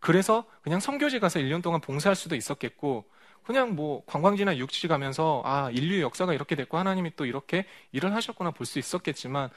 그래서 0.00 0.44
그냥 0.62 0.80
성교지 0.80 1.20
가서 1.20 1.38
1년 1.40 1.62
동안 1.62 1.80
봉사할 1.80 2.16
수도 2.16 2.34
있었겠고, 2.36 3.04
그냥 3.44 3.74
뭐 3.74 4.02
관광지나 4.06 4.56
육지 4.58 4.88
가면서 4.88 5.42
아 5.44 5.70
인류의 5.70 6.02
역사가 6.02 6.34
이렇게 6.34 6.54
됐고 6.56 6.78
하나님이 6.78 7.12
또 7.16 7.26
이렇게 7.26 7.66
일을 7.92 8.14
하셨구나 8.14 8.50
볼 8.52 8.66
수 8.66 8.78
있었겠지만 8.78 9.50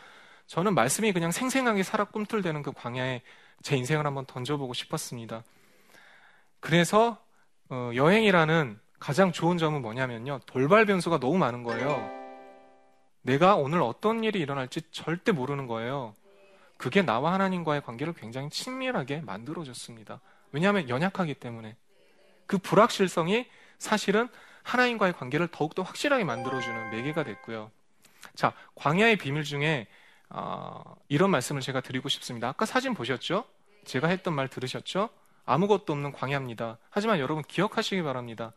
저는 0.47 0.73
말씀이 0.73 1.11
그냥 1.13 1.31
생생하게 1.31 1.83
살아 1.83 2.05
꿈틀대는 2.05 2.63
그 2.63 2.71
광야에 2.71 3.21
제 3.61 3.75
인생을 3.77 4.05
한번 4.05 4.25
던져보고 4.25 4.73
싶었습니다. 4.73 5.43
그래서 6.59 7.23
어, 7.69 7.91
여행이라는 7.93 8.79
가장 8.99 9.31
좋은 9.31 9.57
점은 9.57 9.81
뭐냐면요 9.81 10.39
돌발 10.45 10.85
변수가 10.85 11.19
너무 11.19 11.37
많은 11.37 11.63
거예요. 11.63 12.09
내가 13.21 13.55
오늘 13.55 13.81
어떤 13.81 14.23
일이 14.23 14.39
일어날지 14.39 14.81
절대 14.91 15.31
모르는 15.31 15.67
거예요. 15.67 16.13
그게 16.77 17.01
나와 17.01 17.33
하나님과의 17.33 17.81
관계를 17.81 18.13
굉장히 18.13 18.49
친밀하게 18.49 19.21
만들어줬습니다. 19.21 20.19
왜냐하면 20.53 20.87
연약하기 20.87 21.33
때문에 21.35 21.75
그 22.45 22.57
불확실성이 22.57 23.47
사실은 23.79 24.29
하나님과의 24.61 25.13
관계를 25.13 25.49
더욱더 25.49 25.83
확실하게 25.83 26.23
만들어주는 26.23 26.91
매개가 26.91 27.25
됐고요. 27.25 27.69
자, 28.35 28.53
광야의 28.75 29.17
비밀 29.17 29.43
중에 29.43 29.87
어, 30.29 30.95
이런 31.09 31.29
말씀을 31.31 31.61
제가 31.61 31.81
드리고 31.81 32.07
싶습니다. 32.07 32.47
아까 32.47 32.65
사진 32.65 32.93
보셨죠? 32.93 33.45
제가 33.83 34.07
했던 34.07 34.33
말 34.33 34.47
들으셨죠? 34.47 35.09
아무것도 35.45 35.91
없는 35.91 36.13
광야입니다. 36.13 36.77
하지만 36.89 37.19
여러분 37.19 37.43
기억하시기 37.43 38.01
바랍니다. 38.03 38.53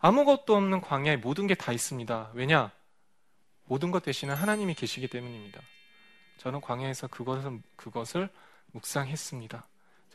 아무것도 0.00 0.54
없는 0.54 0.80
광야에 0.80 1.16
모든 1.16 1.48
게 1.48 1.54
다 1.56 1.72
있습니다. 1.72 2.30
왜냐? 2.34 2.70
모든 3.64 3.90
것 3.90 4.02
대신에 4.04 4.32
하나님이 4.32 4.74
계시기 4.74 5.08
때문입니다. 5.08 5.60
저는 6.38 6.60
광야에서 6.60 7.08
그것을, 7.08 7.60
그것을 7.74 8.28
묵상했습니다. 8.72 9.66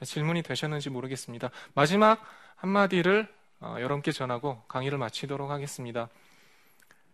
자, 0.03 0.05
질문이 0.05 0.41
되셨는지 0.41 0.89
모르겠습니다. 0.89 1.49
마지막 1.73 2.21
한마디를 2.57 3.25
어, 3.61 3.77
여러분께 3.79 4.11
전하고 4.11 4.61
강의를 4.67 4.97
마치도록 4.97 5.49
하겠습니다. 5.49 6.09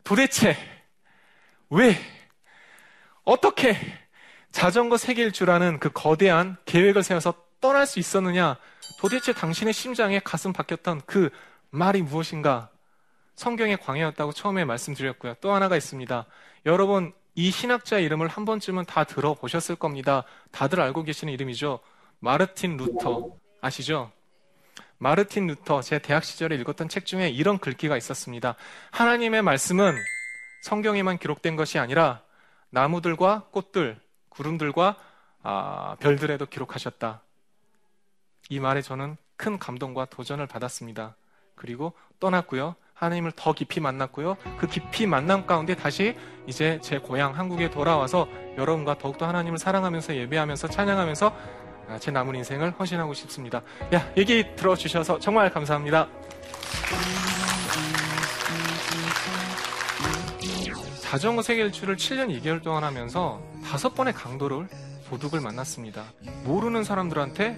도대체 0.04 0.58
왜 1.70 1.96
어떻게 3.24 3.78
자전거 4.52 4.98
세계일주라는 4.98 5.80
그 5.80 5.92
거대한 5.94 6.58
계획을 6.66 7.04
세워서 7.04 7.36
떠날 7.62 7.86
수 7.86 8.00
있었느냐? 8.00 8.58
도대체 9.00 9.34
당신의 9.34 9.74
심장에 9.74 10.20
가슴 10.20 10.52
박혔던 10.52 11.02
그 11.06 11.30
말이 11.70 12.02
무엇인가? 12.02 12.72
성경의 13.36 13.78
광야였다고 13.78 14.34
처음에 14.34 14.66
말씀드렸고요. 14.66 15.36
또 15.42 15.54
하나가 15.54 15.78
있습니다. 15.78 16.26
여러분, 16.66 17.14
이 17.36 17.52
신학자 17.52 18.00
이름을 18.00 18.28
한 18.28 18.46
번쯤은 18.46 18.86
다 18.86 19.04
들어보셨을 19.04 19.76
겁니다. 19.76 20.24
다들 20.52 20.82
알고 20.82 21.04
계시는 21.04 21.32
이름이죠. 21.32 21.80
마르틴 22.20 22.78
루터. 22.78 23.38
아시죠? 23.62 24.12
마르틴 24.98 25.48
루터 25.48 25.82
제 25.82 26.00
대학 26.00 26.24
시절에 26.24 26.56
읽었던 26.58 26.90
책 26.90 27.06
중에 27.06 27.30
이런 27.30 27.58
글귀가 27.58 27.98
있었습니다. 27.98 28.56
하나님의 28.92 29.42
말씀은 29.42 29.96
성경에만 30.64 31.18
기록된 31.18 31.56
것이 31.56 31.80
아니라 31.80 32.22
나무들과 32.70 33.48
꽃들, 33.52 34.00
구름들과 34.30 34.98
아, 35.42 35.96
별들에도 36.00 36.46
기록하셨다. 36.46 37.22
이 38.50 38.60
말에 38.60 38.82
저는 38.82 39.16
큰 39.38 39.58
감동과 39.58 40.06
도전을 40.06 40.48
받았습니다. 40.48 41.16
그리고 41.56 41.94
떠났고요. 42.20 42.76
하나님을 42.94 43.32
더 43.34 43.54
깊이 43.54 43.80
만났고요. 43.80 44.36
그 44.58 44.68
깊이 44.68 45.08
만남 45.08 45.46
가운데 45.46 45.76
다시 45.76 46.18
이제 46.48 46.80
제 46.82 46.98
고향 46.98 47.38
한국에 47.38 47.70
돌아와서 47.70 48.28
여러분과 48.58 48.98
더욱더 48.98 49.26
하나님을 49.26 49.58
사랑하면서 49.58 50.16
예배하면서 50.16 50.68
찬양하면서 50.68 51.28
아, 51.28 51.69
제 51.98 52.12
남은 52.12 52.36
인생을 52.36 52.72
헌신하고 52.78 53.14
싶습니다. 53.14 53.62
야, 53.94 54.12
얘기 54.18 54.46
들어주셔서 54.56 55.20
정말 55.20 55.50
감사합니다. 55.50 56.08
자전거 61.02 61.42
세계 61.42 61.64
일주를 61.64 61.96
7년 61.96 62.30
2개월 62.40 62.62
동안 62.62 62.84
하면서 62.84 63.42
다섯 63.66 63.96
번의 63.96 64.14
강도를 64.14 64.68
도둑을 65.10 65.42
만났습니다. 65.42 66.04
모르는 66.44 66.84
사람들한테 66.84 67.58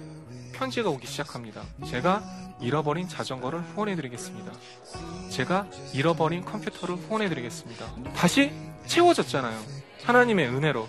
편지가 0.54 0.88
오기 0.88 1.06
시작합니다. 1.06 1.62
제가 1.86 2.22
잃어버린 2.60 3.08
자전거를 3.08 3.60
후원해드리겠습니다. 3.60 4.52
제가 5.30 5.66
잃어버린 5.92 6.44
컴퓨터를 6.44 6.96
후원해드리겠습니다. 6.96 8.12
다시 8.14 8.52
채워졌잖아요. 8.86 9.58
하나님의 10.04 10.48
은혜로 10.48 10.88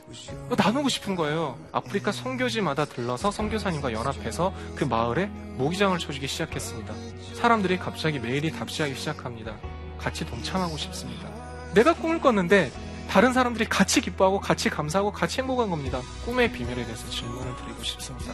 나누고 0.58 0.89
싶은 0.89 1.15
거예요. 1.15 1.58
아프리카 1.71 2.12
선교지마다 2.12 2.86
들러서 2.86 3.32
선교사님과 3.32 3.93
연합해서 3.93 4.53
그 4.75 4.84
마을에 4.84 5.27
모기장을 5.27 5.97
쳐주기 5.99 6.27
시작했습니다. 6.27 6.93
사람들이 7.36 7.77
갑자기 7.77 8.19
메일이 8.19 8.51
답시하기 8.51 8.95
시작합니다. 8.95 9.56
같이 9.99 10.25
동참하고 10.25 10.77
싶습니다. 10.77 11.29
내가 11.75 11.93
꿈을 11.93 12.19
꿨는데 12.19 12.71
다른 13.10 13.34
사람들이 13.34 13.65
같이 13.65 14.01
기뻐하고 14.01 14.39
같이 14.39 14.69
감사하고 14.69 15.12
같이 15.12 15.41
행복한 15.41 15.69
겁니다. 15.69 16.01
꿈의 16.25 16.51
비밀에 16.51 16.84
대해서 16.84 17.08
질문을 17.10 17.56
드리고 17.58 17.84
싶습니다. 17.84 18.34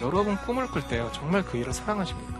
여러분 0.00 0.36
꿈을 0.36 0.68
꿀 0.68 0.86
때요. 0.86 1.10
정말 1.12 1.44
그 1.44 1.58
일을 1.58 1.72
사랑하십니까? 1.72 2.39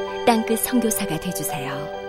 땅끝 0.31 0.59
성교사가 0.59 1.19
되주세요 1.19 2.00